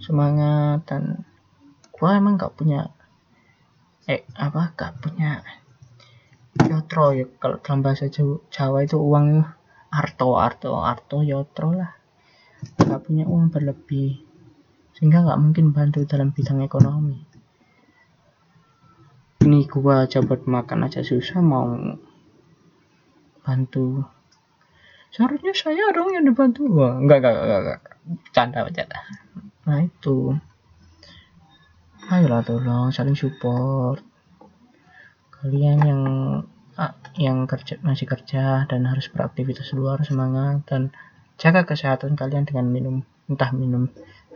Semangat 0.00 0.88
dan 0.88 1.28
gua 1.92 2.16
emang 2.16 2.40
gak 2.40 2.56
punya 2.56 2.90
eh 4.08 4.24
apa 4.34 4.72
gak 4.72 5.04
punya 5.04 5.44
yotro 6.64 7.12
ya. 7.12 7.28
Kalau 7.36 7.60
dalam 7.60 7.84
bahasa 7.84 8.08
Jawa 8.48 8.88
itu 8.88 8.96
uang 8.96 9.44
arto 9.92 10.40
arto 10.40 10.80
arto 10.80 11.20
yotro 11.20 11.76
lah. 11.76 11.92
Gak 12.80 13.04
punya 13.04 13.28
uang 13.28 13.52
berlebih 13.52 14.31
sehingga 14.96 15.24
nggak 15.24 15.40
mungkin 15.40 15.72
bantu 15.72 16.04
dalam 16.04 16.30
bidang 16.32 16.60
ekonomi. 16.64 17.18
Ini 19.42 19.66
gua 19.66 20.06
buat 20.06 20.46
makan 20.46 20.86
aja 20.86 21.02
susah 21.02 21.42
mau 21.42 21.66
bantu. 23.42 24.06
Seharusnya 25.12 25.52
saya 25.52 25.90
dong 25.90 26.14
yang 26.14 26.24
dibantu. 26.24 26.64
Wah 26.70 26.96
enggak 26.96 27.20
enggak 27.20 27.34
enggak, 27.34 27.60
enggak. 27.60 27.80
canda 28.34 28.58
canda 28.70 28.98
nah 29.62 29.78
itu. 29.78 30.34
Ayolah 32.10 32.42
tolong 32.42 32.90
saling 32.90 33.14
support. 33.14 34.02
Kalian 35.30 35.78
yang 35.82 36.02
ah, 36.78 36.94
yang 37.18 37.44
kerja 37.46 37.78
masih 37.82 38.06
kerja 38.06 38.66
dan 38.66 38.86
harus 38.86 39.06
beraktivitas 39.10 39.74
luar 39.74 40.02
semangat 40.02 40.66
dan 40.66 40.90
jaga 41.38 41.66
kesehatan 41.66 42.14
kalian 42.14 42.46
dengan 42.46 42.66
minum 42.70 42.96
entah 43.30 43.50
minum 43.54 43.90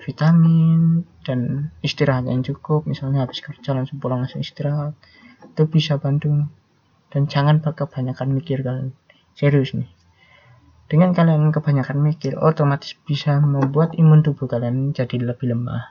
vitamin 0.05 1.05
dan 1.25 1.71
istirahat 1.81 2.29
yang 2.29 2.45
cukup. 2.45 2.85
Misalnya 2.85 3.25
habis 3.25 3.41
kerja 3.41 3.73
langsung 3.73 3.97
pulang 4.03 4.25
langsung 4.25 4.45
istirahat. 4.45 4.93
Itu 5.55 5.69
bisa 5.71 5.97
bantu. 5.97 6.49
Dan 7.09 7.31
jangan 7.31 7.63
kebanyakan 7.63 8.29
mikir 8.35 8.61
kalian. 8.61 8.93
Serius 9.37 9.73
nih. 9.73 9.89
Dengan 10.87 11.11
kalian 11.11 11.51
kebanyakan 11.51 11.99
mikir 11.99 12.39
otomatis 12.39 12.95
bisa 12.95 13.43
membuat 13.43 13.99
imun 13.99 14.23
tubuh 14.23 14.47
kalian 14.47 14.95
jadi 14.95 15.19
lebih 15.19 15.51
lemah. 15.51 15.91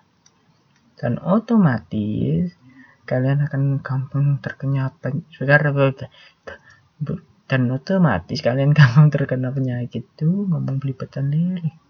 Dan 0.96 1.20
otomatis 1.20 2.56
kalian 3.04 3.44
akan 3.44 3.84
gampang 3.84 4.40
terkena 4.40 4.96
penyakit. 5.04 6.08
Dan 7.46 7.62
otomatis 7.70 8.40
kalian 8.40 8.72
gampang 8.78 9.12
terkena 9.12 9.52
penyakit. 9.52 10.08
Tuh 10.16 10.48
ngomong 10.48 10.80
belibetan 10.80 11.28
lirik 11.28 11.85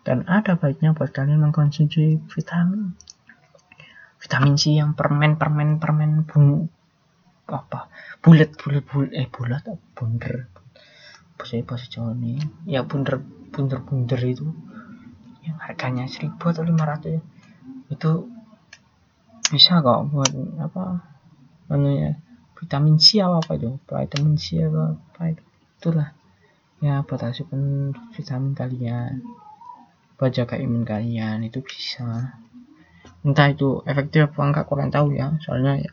dan 0.00 0.24
ada 0.24 0.56
baiknya 0.56 0.96
buat 0.96 1.12
kalian 1.12 1.44
mengkonsumsi 1.44 2.24
vitamin. 2.32 2.96
Vitamin 4.20 4.56
C 4.56 4.76
yang 4.76 4.92
permen 4.96 5.36
permen 5.36 5.80
permen 5.80 6.24
bun 6.28 6.68
apa? 7.48 7.88
Bulat 8.20 8.56
bulat 8.56 8.84
bulat 8.88 9.10
eh 9.16 9.28
bulat 9.28 9.64
bunder. 9.96 10.48
Bahasa 11.36 11.60
bahasa 11.64 11.88
Jawa 11.88 12.12
nih 12.16 12.40
ya 12.68 12.84
bunder 12.84 13.20
bunder 13.52 13.80
bunder 13.84 14.20
itu. 14.24 14.48
Yang 15.40 15.56
harganya 15.64 16.04
seribu 16.04 16.52
atau 16.52 16.64
lima 16.64 16.84
ratus 16.84 17.20
itu 17.90 18.12
bisa 19.50 19.82
kok 19.82 20.14
buat 20.14 20.30
apa 20.62 21.02
namanya 21.66 22.20
vitamin 22.60 23.00
C 23.00 23.24
apa 23.24 23.40
apa 23.40 23.52
itu? 23.56 23.76
Vitamin 23.88 24.36
C 24.36 24.64
apa 24.64 24.96
apa 24.96 25.22
itu? 25.32 25.44
Itulah. 25.80 26.08
Ya 26.80 27.04
buat 27.04 27.20
asupan 27.20 27.92
vitamin 28.16 28.56
kalian 28.56 29.20
buat 30.20 30.36
jaga 30.36 30.60
imun 30.60 30.84
kalian 30.84 31.40
itu 31.48 31.64
bisa. 31.64 32.36
Entah 33.24 33.48
itu 33.48 33.80
efektif 33.88 34.28
apa 34.28 34.40
enggak 34.44 34.68
kurang 34.68 34.92
tahu 34.92 35.16
ya. 35.16 35.32
Soalnya 35.40 35.80
ya, 35.80 35.92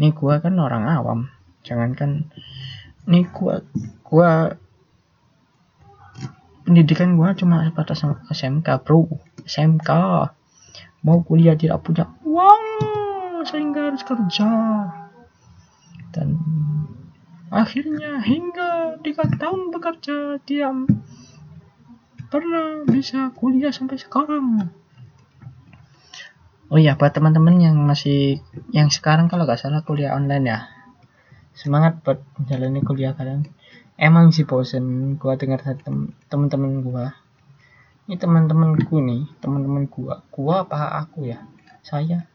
ini 0.00 0.16
gua 0.16 0.40
kan 0.40 0.56
orang 0.56 0.88
awam. 0.88 1.28
Jangankan 1.60 2.32
ini 3.04 3.28
gua 3.28 3.60
gua 4.00 4.56
pendidikan 6.64 7.20
gua 7.20 7.36
cuma 7.36 7.68
sebatas 7.68 8.00
SMK 8.32 8.80
bro. 8.80 9.12
SMK 9.44 9.90
mau 11.04 11.20
kuliah 11.20 11.52
tidak 11.52 11.84
punya 11.84 12.08
uang 12.24 12.64
sehingga 13.44 13.92
harus 13.92 14.00
kerja. 14.08 14.48
Dan 16.16 16.40
akhirnya 17.52 18.24
hingga 18.24 18.96
tiga 19.04 19.28
tahun 19.36 19.68
bekerja 19.68 20.40
tidak 20.48 20.88
pernah 22.34 22.82
bisa 22.82 23.30
kuliah 23.38 23.70
sampai 23.70 23.94
sekarang. 23.94 24.66
Oh 26.66 26.82
iya 26.82 26.98
buat 26.98 27.14
teman-teman 27.14 27.62
yang 27.62 27.78
masih 27.78 28.42
yang 28.74 28.90
sekarang 28.90 29.30
kalau 29.30 29.46
nggak 29.46 29.62
salah 29.62 29.86
kuliah 29.86 30.18
online 30.18 30.50
ya. 30.50 30.58
Semangat 31.54 32.02
buat 32.02 32.26
menjalani 32.34 32.82
kuliah 32.82 33.14
kalian. 33.14 33.46
Emang 33.94 34.34
sih 34.34 34.42
bosen 34.42 35.14
gua 35.14 35.38
dengar 35.38 35.62
dari 35.62 35.78
teman-teman 36.26 36.82
gua. 36.82 37.14
Ini 38.10 38.18
teman-temanku 38.18 38.98
nih 38.98 39.30
teman-teman 39.38 39.86
gua. 39.86 40.26
Gua 40.34 40.66
apa 40.66 41.06
aku 41.06 41.30
ya? 41.30 41.38
Saya 41.86 42.26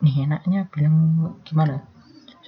nih 0.00 0.24
enaknya 0.24 0.72
bilang 0.72 0.96
gimana? 1.44 1.84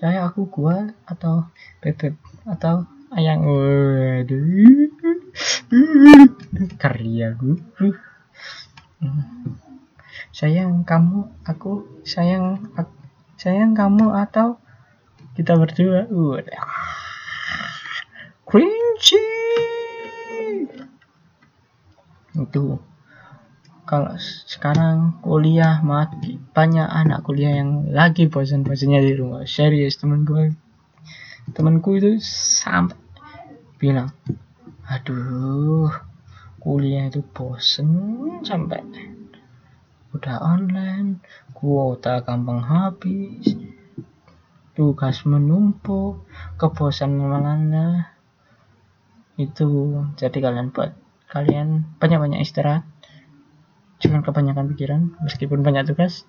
Saya 0.01 0.25
aku 0.25 0.49
gua 0.49 0.97
atau 1.05 1.45
bebek 1.85 2.17
atau 2.49 2.89
ayang. 3.13 3.45
Waduh 3.45 4.97
karya 6.83 7.35
gue 7.39 7.57
sayang 10.35 10.83
kamu 10.83 11.31
aku 11.47 12.03
sayang 12.03 12.75
aku, 12.75 12.93
sayang 13.39 13.73
kamu 13.73 14.11
atau 14.15 14.59
kita 15.39 15.55
berdua? 15.57 16.11
Udah 16.11 16.65
cringy 18.45 19.23
itu. 22.35 22.65
Kalau 23.87 24.15
sekarang 24.47 25.19
kuliah 25.19 25.83
mati 25.83 26.39
banyak 26.55 26.87
anak 26.87 27.27
kuliah 27.27 27.59
yang 27.59 27.91
lagi 27.91 28.31
bosan-bosannya 28.31 29.03
di 29.03 29.13
rumah. 29.19 29.43
Serius 29.47 29.99
temen 29.99 30.23
gue 30.23 30.55
temanku 31.51 31.99
itu 31.99 32.23
sampai 32.23 32.95
bilang 33.83 34.15
aduh 34.91 35.87
kuliah 36.59 37.07
itu 37.07 37.23
bosen 37.23 37.91
sampai 38.43 38.83
udah 40.11 40.43
online 40.43 41.23
kuota 41.55 42.19
gampang 42.27 42.59
habis 42.67 43.55
tugas 44.75 45.23
menumpuk 45.23 46.27
kebosanan 46.59 48.11
itu 49.39 49.69
jadi 50.19 50.39
kalian 50.43 50.75
buat 50.75 50.93
kalian 51.31 51.87
banyak-banyak 52.03 52.43
istirahat. 52.43 52.85
Jangan 54.03 54.27
kebanyakan 54.27 54.67
pikiran 54.75 55.01
meskipun 55.23 55.63
banyak 55.63 55.87
tugas 55.87 56.27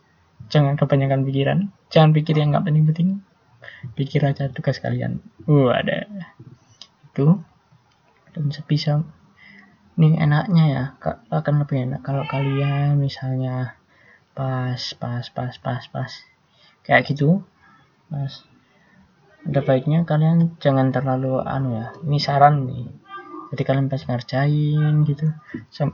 jangan 0.54 0.78
kebanyakan 0.78 1.26
pikiran. 1.26 1.74
Jangan 1.90 2.14
pikir 2.14 2.38
yang 2.38 2.54
nggak 2.54 2.70
penting-penting 2.70 3.26
pikir 3.98 4.22
aja 4.22 4.48
tugas 4.54 4.78
kalian. 4.78 5.20
Uh 5.50 5.74
ada 5.74 6.06
itu 7.12 7.42
dan 8.32 8.52
sebisa 8.52 9.04
ini 10.00 10.16
enaknya 10.18 10.66
ya 10.72 10.84
akan 11.30 11.56
lebih 11.62 11.86
enak 11.86 12.02
kalau 12.02 12.24
kalian 12.26 12.96
misalnya 12.96 13.76
pas 14.32 14.80
pas 14.96 15.26
pas 15.30 15.56
pas 15.60 15.84
pas. 15.92 16.12
Kayak 16.82 17.12
gitu 17.12 17.44
pas 18.08 18.44
ada 19.42 19.62
baiknya 19.66 20.06
kalian 20.06 20.58
jangan 20.62 20.94
terlalu 20.94 21.44
anu 21.44 21.76
ya 21.76 21.86
ini 22.08 22.18
saran 22.18 22.66
nih. 22.66 22.88
Jadi 23.52 23.62
kalian 23.68 23.92
pas 23.92 24.00
ngerjain 24.00 24.96
gitu 25.04 25.28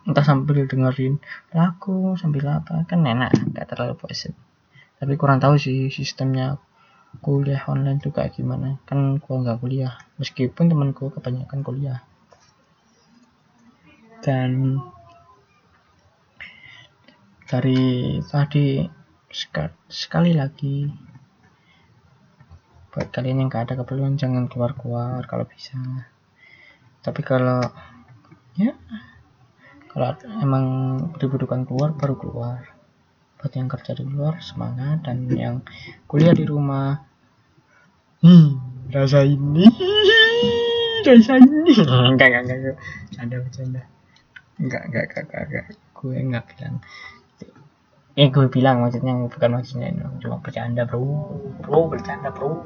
entah 0.06 0.22
sambil 0.22 0.70
dengerin 0.70 1.18
lagu 1.58 2.14
sambil 2.22 2.46
apa 2.54 2.86
kan 2.86 3.02
enak 3.02 3.34
nggak 3.34 3.66
terlalu 3.66 3.98
bosan 3.98 4.38
tapi 4.98 5.14
kurang 5.18 5.38
tahu 5.38 5.58
sih 5.58 5.90
sistemnya 5.94 6.58
kuliah 7.22 7.62
online 7.66 7.98
kayak 8.02 8.38
gimana. 8.38 8.78
Kan 8.86 9.18
gua 9.22 9.42
nggak 9.42 9.58
kuliah 9.62 9.98
meskipun 10.22 10.70
temanku 10.70 11.10
kebanyakan 11.14 11.66
kuliah 11.66 12.06
dan 14.22 14.82
dari 17.48 18.18
tadi 18.28 18.84
sekali 19.88 20.32
lagi. 20.36 20.88
Buat 22.92 23.14
kalian 23.14 23.46
yang 23.46 23.50
gak 23.54 23.70
ada 23.70 23.76
keperluan 23.84 24.18
jangan 24.18 24.50
keluar-keluar 24.50 25.22
kalau 25.30 25.46
bisa. 25.46 25.78
Tapi 27.06 27.22
kalau 27.22 27.62
ya 28.58 28.74
kalau 29.94 30.18
emang 30.42 30.66
dibutuhkan 31.22 31.64
keluar 31.64 31.94
baru 31.94 32.16
keluar. 32.18 32.62
Buat 33.38 33.54
yang 33.54 33.70
kerja 33.70 33.94
di 33.94 34.04
luar 34.04 34.42
semangat. 34.42 35.06
Dan 35.06 35.30
yang 35.30 35.62
kuliah 36.10 36.34
di 36.34 36.44
rumah. 36.44 37.06
Hmm, 38.26 38.58
rasa 38.90 39.22
ini. 39.22 39.70
Rasa 41.08 41.40
ini. 41.40 41.72
Enggak 42.12 42.28
enggak 42.34 42.44
enggak 42.44 42.76
ada 43.16 43.36
bercanda 43.40 43.82
enggak 44.58 44.84
enggak 44.90 45.04
enggak 45.10 45.24
enggak, 45.26 45.44
enggak. 45.48 45.66
gue 45.98 46.16
enggak 46.18 46.46
bilang. 46.54 46.76
Eh 48.18 48.28
gue 48.34 48.48
bilang 48.50 48.82
maksudnya 48.82 49.14
bukan 49.30 49.52
maksudnya 49.54 49.94
cuma 50.18 50.42
bercanda 50.42 50.90
bro. 50.90 51.06
Bro 51.62 51.94
bercanda 51.94 52.34
bro. 52.34 52.66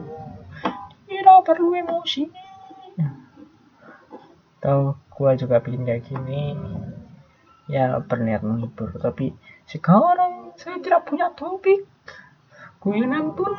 Tidak 1.12 1.40
perlu 1.44 1.76
emosi. 1.76 2.52
Atau 4.62 4.94
gua 5.10 5.34
juga 5.34 5.58
bikin 5.58 5.90
kayak 5.90 6.06
gini. 6.06 6.54
Ya 7.66 7.98
berniat 7.98 8.46
menghibur. 8.46 8.94
Tapi 8.94 9.34
sekarang 9.66 10.54
saya 10.54 10.78
tidak 10.78 11.10
punya 11.10 11.34
topik. 11.34 11.82
Guyonan 12.78 13.34
pun 13.34 13.50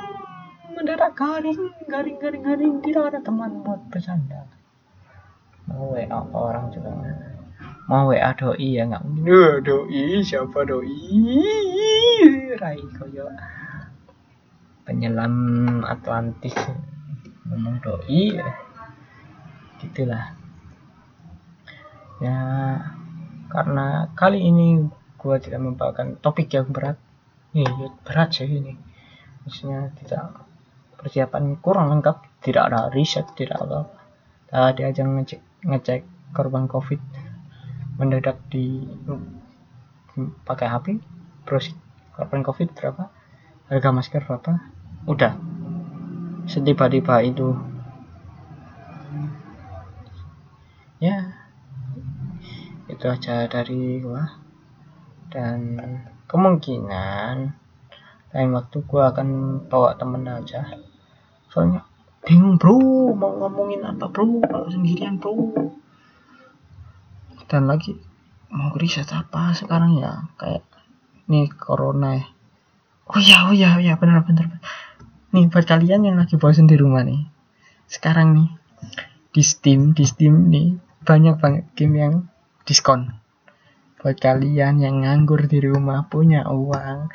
mendadak 0.71 1.19
garing 1.19 1.75
garing 1.91 2.23
garing 2.23 2.43
garing. 2.47 2.75
Tidak 2.87 3.03
ada 3.03 3.19
teman 3.19 3.67
buat 3.67 3.83
bercanda. 3.91 4.47
Mau 5.67 5.91
WA 5.91 6.07
orang 6.31 6.71
juga 6.71 6.95
mau 7.93 8.09
WA 8.09 8.33
doi 8.33 8.81
ya 8.81 8.89
nggak 8.89 9.05
mungkin. 9.05 9.61
Doi 9.61 10.25
siapa 10.25 10.65
doi? 10.65 10.97
Rai 12.57 12.81
koyo. 12.97 13.29
Penyelam 14.89 15.35
Atlantis 15.85 16.57
ngomong 17.45 17.77
doi. 17.85 18.33
Gitulah. 19.77 20.33
Ya 22.25 22.37
karena 23.53 24.09
kali 24.17 24.41
ini 24.41 24.89
gue 25.21 25.37
tidak 25.45 25.61
membawakan 25.61 26.17
topik 26.25 26.49
yang 26.49 26.73
berat. 26.73 26.97
Ya, 27.53 27.69
berat 28.09 28.33
sih 28.33 28.49
ini. 28.49 28.73
Maksudnya 29.45 29.93
tidak 30.01 30.41
persiapan 30.97 31.61
kurang 31.61 31.93
lengkap. 31.93 32.41
Tidak 32.41 32.65
ada 32.65 32.89
riset 32.89 33.29
tidak 33.37 33.61
ada 33.61 33.85
tadi 34.53 34.85
aja 34.85 35.01
ngecek 35.09 35.41
ngecek 35.65 36.01
korban 36.37 36.69
covid 36.69 37.01
mendadak 38.03 38.43
di 38.51 38.83
pakai 40.43 40.67
HP 40.67 40.99
terus 41.47 41.71
korban 42.19 42.43
covid 42.43 42.75
berapa 42.75 43.15
harga 43.71 43.89
masker 43.95 44.27
berapa 44.27 44.59
udah. 45.07 45.39
Setiba-tiba 46.51 47.23
itu. 47.23 47.55
Ya 50.99 51.39
itu 52.91 53.07
aja 53.07 53.47
dari 53.47 54.03
gua. 54.03 54.27
Dan 55.31 55.79
kemungkinan 56.27 57.55
lain 58.35 58.51
waktu 58.51 58.83
gua 58.83 59.15
akan 59.15 59.63
bawa 59.71 59.95
temen 59.95 60.27
aja. 60.27 60.67
Soalnya 61.47 61.87
bingung 62.27 62.59
bro 62.59 63.15
mau 63.15 63.31
ngomongin 63.39 63.87
apa 63.87 64.11
bro? 64.11 64.43
Kalau 64.43 64.67
sendirian 64.67 65.23
bro 65.23 65.82
dan 67.53 67.69
lagi 67.69 68.01
mau 68.49 68.73
riset 68.73 69.13
apa 69.13 69.53
sekarang 69.53 70.01
ya? 70.01 70.33
Kayak 70.41 70.65
nih 71.29 71.53
corona. 71.53 72.17
Ya 72.17 72.33
oh 73.13 73.21
ya 73.21 73.45
oh 73.45 73.53
ya 73.53 73.69
oh 73.77 73.83
ya 73.85 73.95
benar 74.01 74.25
benar 74.25 74.49
nih 75.33 75.49
buat 75.49 75.65
kalian 75.65 76.05
yang 76.05 76.17
lagi 76.21 76.37
bosan 76.37 76.69
di 76.69 76.77
rumah 76.77 77.05
nih 77.05 77.25
sekarang 77.89 78.37
nih 78.37 78.49
di 79.33 79.43
Steam 79.45 79.97
di 79.97 80.05
Steam 80.05 80.53
nih 80.53 80.77
banyak 81.03 81.41
banget 81.41 81.65
game 81.75 81.97
yang 81.99 82.15
diskon. 82.63 83.17
Buat 83.99 84.21
kalian 84.23 84.79
yang 84.79 85.03
nganggur 85.03 85.49
di 85.49 85.59
rumah 85.65 86.07
punya 86.07 86.47
uang 86.47 87.11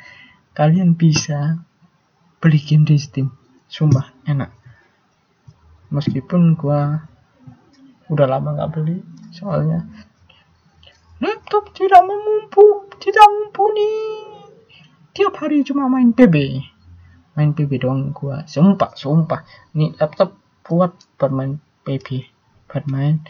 kalian 0.52 0.98
bisa 0.98 1.62
beli 2.42 2.58
game 2.58 2.84
di 2.84 2.98
Steam. 2.98 3.30
Sumpah 3.70 4.12
enak. 4.26 4.50
Meskipun 5.94 6.58
gua 6.58 7.06
udah 8.10 8.26
lama 8.26 8.56
nggak 8.56 8.70
beli 8.76 8.98
soalnya 9.30 9.84
laptop 11.48 11.72
tidak 11.72 12.04
mampu 12.04 12.92
tidak 13.00 13.24
mumpuni. 13.24 13.88
Tiap 15.16 15.32
hari 15.40 15.64
cuma 15.64 15.88
main 15.88 16.12
PB 16.12 16.60
main 17.32 17.56
PB 17.56 17.80
doang 17.80 18.12
gua. 18.12 18.44
Sumpah 18.44 18.92
sumpah. 18.92 19.48
Ini 19.72 19.96
laptop 19.96 20.36
buat 20.60 20.92
bermain 21.16 21.56
PB 21.88 22.28
bermain 22.68 23.24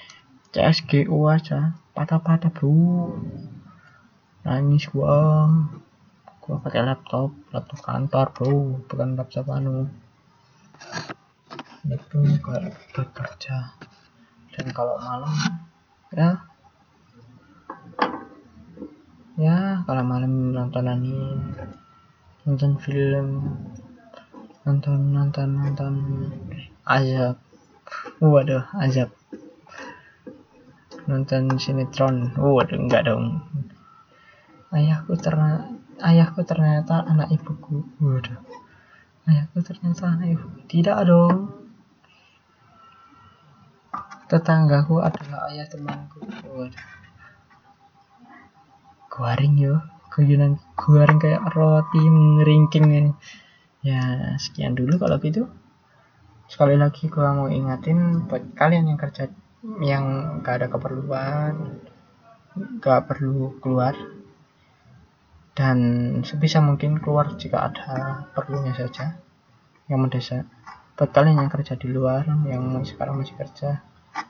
CSGO 0.50 1.30
aja. 1.30 1.78
Patah-patah 1.94 2.50
bro. 2.50 3.14
Nangis 4.42 4.90
gua. 4.90 5.46
Gua 6.42 6.58
pakai 6.58 6.90
laptop 6.90 7.30
laptop 7.54 7.78
kantor 7.86 8.26
bro. 8.34 8.82
Bukan 8.82 9.14
laptop 9.14 9.46
anu. 9.54 9.86
Itu 11.86 12.18
kalau 12.42 12.74
bekerja 12.98 13.78
dan 14.58 14.66
kalau 14.74 14.98
malam 14.98 15.70
ya 16.10 16.57
ya 19.38 19.86
kalau 19.86 20.02
malam 20.02 20.50
nonton 20.50 20.90
anime 20.90 21.38
nonton 22.42 22.74
film. 22.80 23.28
Nonton 24.66 25.14
nonton 25.14 25.48
nonton. 25.52 25.94
Azab. 26.82 27.36
Waduh 28.18 28.66
azab. 28.82 29.14
Nonton 31.06 31.54
sinetron. 31.60 32.34
Oh 32.40 32.58
waduh 32.58 32.80
enggak 32.80 33.06
dong. 33.06 33.46
Ayahku 34.74 35.14
ternyata 35.20 35.70
ayahku 36.02 36.40
ternyata 36.42 37.06
anak 37.06 37.30
ibuku. 37.30 37.86
Waduh. 38.02 38.42
Ayahku 39.28 39.62
ternyata 39.62 40.18
anak 40.18 40.34
ibu 40.34 40.46
tidak 40.66 41.04
dong. 41.06 41.52
Tetanggaku 44.26 44.98
adalah 45.04 45.46
ayah 45.52 45.68
temanku. 45.70 46.26
Waduh 46.48 46.97
guaring 49.18 49.58
yo. 49.58 49.82
Guyonan 50.14 50.62
guaring 50.78 51.18
kayak 51.18 51.42
roti 51.50 51.98
ngeringking 51.98 53.18
ya 53.82 54.02
sekian 54.38 54.78
dulu 54.78 54.94
kalau 55.02 55.18
gitu. 55.18 55.50
Sekali 56.46 56.78
lagi 56.78 57.10
gua 57.10 57.34
mau 57.34 57.50
ingatin 57.50 58.30
buat 58.30 58.54
kalian 58.54 58.94
yang 58.94 58.98
kerja 58.98 59.26
yang 59.82 60.38
gak 60.46 60.62
ada 60.62 60.66
keperluan 60.70 61.82
gak 62.78 63.10
perlu 63.10 63.58
keluar 63.58 63.94
dan 65.58 65.78
sebisa 66.22 66.62
mungkin 66.62 67.02
keluar 67.02 67.34
jika 67.34 67.66
ada 67.66 68.22
perlunya 68.30 68.70
saja 68.78 69.18
yang 69.90 70.06
mendesak. 70.06 70.46
Buat 70.94 71.10
kalian 71.10 71.42
yang 71.42 71.50
kerja 71.50 71.74
di 71.74 71.90
luar 71.90 72.22
yang 72.46 72.78
sekarang 72.86 73.18
masih 73.18 73.34
kerja 73.34 73.82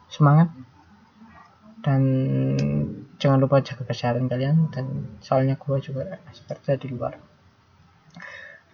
semangat. 0.09 0.49
Dan 1.85 2.03
jangan 3.19 3.39
lupa 3.43 3.63
jaga 3.63 3.83
kesehatan 3.87 4.31
kalian 4.31 4.71
dan 4.71 5.19
soalnya 5.19 5.59
gue 5.59 5.77
juga 5.83 6.19
kerja 6.23 6.73
di 6.79 6.87
luar. 6.91 7.19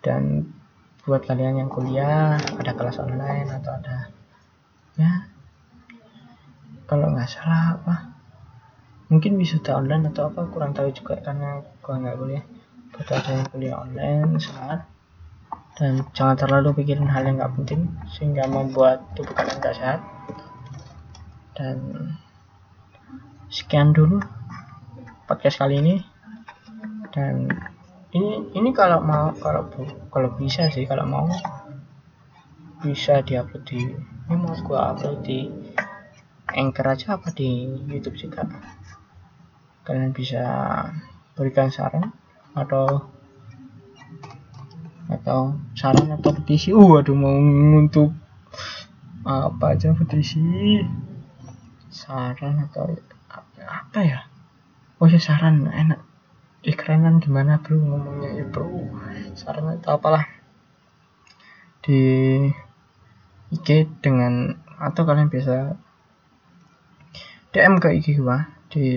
Dan 0.05 0.45
buat 1.05 1.24
kalian 1.24 1.61
yang 1.64 1.70
kuliah 1.72 2.36
ada 2.36 2.72
kelas 2.72 2.97
online 2.97 3.49
atau 3.53 3.76
ada 3.76 4.09
ya 4.97 5.28
kalau 6.88 7.12
nggak 7.12 7.28
salah 7.28 7.76
apa 7.76 8.14
mungkin 9.12 9.36
wisuda 9.36 9.76
online 9.76 10.09
atau 10.09 10.32
apa 10.32 10.49
kurang 10.49 10.72
tahu 10.72 10.88
juga 10.90 11.20
karena 11.20 11.61
gua 11.84 11.95
nggak 12.01 12.16
kuliah. 12.18 12.45
Buat 12.95 13.09
ada 13.11 13.30
yang 13.30 13.47
kuliah 13.51 13.76
online 13.78 14.30
semangat. 14.42 14.80
Dan 15.74 16.07
jangan 16.14 16.38
terlalu 16.38 16.82
pikirin 16.82 17.11
hal 17.11 17.26
yang 17.26 17.42
nggak 17.42 17.55
penting 17.59 17.90
sehingga 18.14 18.47
membuat 18.47 19.03
tubuh 19.18 19.34
kalian 19.34 19.59
nggak 19.59 19.76
sehat. 19.76 20.01
Dan 21.55 21.78
sekian 23.51 23.95
dulu 23.95 24.18
podcast 25.25 25.57
kali 25.57 25.81
ini. 25.81 25.95
Dan 27.12 27.49
ini 28.12 28.53
ini 28.53 28.70
kalau 28.77 29.01
mau 29.01 29.33
kalau 29.41 29.72
kalau 30.12 30.31
bisa 30.37 30.68
sih 30.68 30.85
kalau 30.85 31.09
mau 31.09 31.27
bisa 32.85 33.25
diupload 33.25 33.64
di 33.64 33.81
ini 34.29 34.35
mau 34.37 34.53
gua 34.61 34.93
upload 34.93 35.25
di 35.25 35.49
anchor 36.53 36.87
aja 36.93 37.16
apa 37.16 37.33
di 37.33 37.64
YouTube 37.89 38.20
juga. 38.20 38.45
Kalian 39.85 40.12
bisa 40.12 40.45
berikan 41.33 41.72
saran 41.72 42.12
atau 42.53 43.09
atau 45.09 45.57
saran 45.72 46.12
atau 46.12 46.31
petisi. 46.37 46.72
Uh 46.72 47.01
aduh 47.01 47.16
mau 47.16 47.33
untuk 47.81 48.12
apa 49.25 49.72
aja 49.72 49.97
petisi? 49.97 50.41
Saran 51.89 52.68
atau 52.68 52.93
apa 53.64 54.01
ya 54.05 54.34
oh 55.05 55.12
ya 55.12 55.20
saran 55.20 55.68
enak. 55.68 56.00
Ikerenan 56.64 57.20
gimana 57.20 57.61
bro 57.61 57.76
ngomongnya? 57.76 58.40
Ya 58.40 58.44
bro 58.48 58.88
saran 59.36 59.76
atau 59.76 60.00
apalah? 60.00 60.24
Di 61.84 62.00
IG 63.52 63.84
dengan 64.00 64.57
atau 64.80 65.05
kalian 65.05 65.28
bisa 65.28 65.76
DM 67.52 67.76
ke 67.84 68.00
IG 68.00 68.16
gua 68.16 68.48
di 68.72 68.96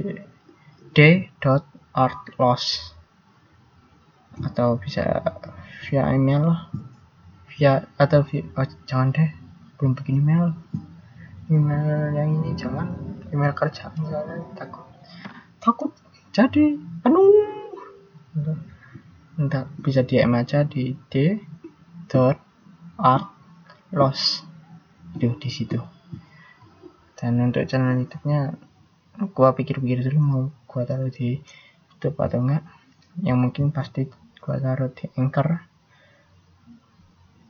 d.artloss 0.96 2.96
atau 4.48 4.80
bisa 4.80 5.04
via 5.84 6.16
email 6.16 6.72
via 7.52 7.84
atau 8.00 8.24
via, 8.24 8.48
oh, 8.56 8.64
jangan 8.88 9.12
deh. 9.12 9.30
Belum 9.76 9.98
bikin 9.98 10.22
email. 10.22 10.54
Email 11.50 12.14
yang 12.14 12.30
ini 12.40 12.54
jangan. 12.54 12.94
Email 13.34 13.52
kerja 13.58 13.90
misalnya 13.98 14.46
takut. 14.54 14.86
Takut 15.58 15.97
jadi 16.38 16.78
penuh. 17.02 17.34
Entah 19.42 19.66
bisa 19.82 20.06
DM 20.06 20.38
aja 20.38 20.62
di 20.62 20.94
d 21.10 21.42
dot 22.06 22.38
art 23.02 23.26
loss 23.90 24.46
itu 25.18 25.34
di 25.42 25.50
situ. 25.50 25.82
Dan 27.18 27.42
untuk 27.42 27.66
channel 27.66 27.98
YouTube-nya 28.06 28.54
gua 29.34 29.58
pikir-pikir 29.58 30.06
dulu 30.06 30.20
mau 30.22 30.44
gua 30.70 30.86
taruh 30.86 31.10
di 31.10 31.42
YouTube 31.90 32.22
atau 32.22 32.46
enggak. 32.46 32.62
Yang 33.26 33.38
mungkin 33.42 33.66
pasti 33.74 34.06
gua 34.38 34.62
taruh 34.62 34.94
di 34.94 35.10
Anchor. 35.18 35.66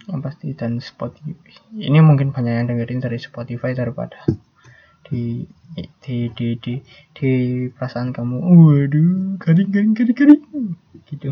Yang 0.07 0.19
pasti 0.23 0.47
dan 0.55 0.79
Spotify. 0.79 1.35
Ini 1.75 1.99
mungkin 1.99 2.31
banyak 2.31 2.63
yang 2.63 2.71
dengerin 2.71 3.03
dari 3.03 3.19
Spotify 3.19 3.75
daripada 3.75 4.23
di 5.07 5.47
di 6.03 6.27
di 6.35 6.47
di 6.59 6.73
di 7.15 7.29
perasaan 7.71 8.11
kamu 8.11 8.43
waduh 8.43 9.39
garing 9.39 9.71
garing 9.71 9.93
garing 9.95 10.17
garing. 10.17 10.43
Gitu. 11.07 11.31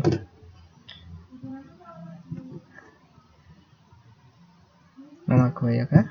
Nama 5.26 5.52
gue 5.52 5.70
ya 5.74 5.84
kak. 5.84 6.06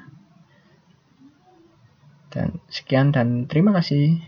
Dan 2.29 2.59
sekian 2.67 3.15
dan 3.15 3.47
terima 3.47 3.71
kasih 3.71 4.19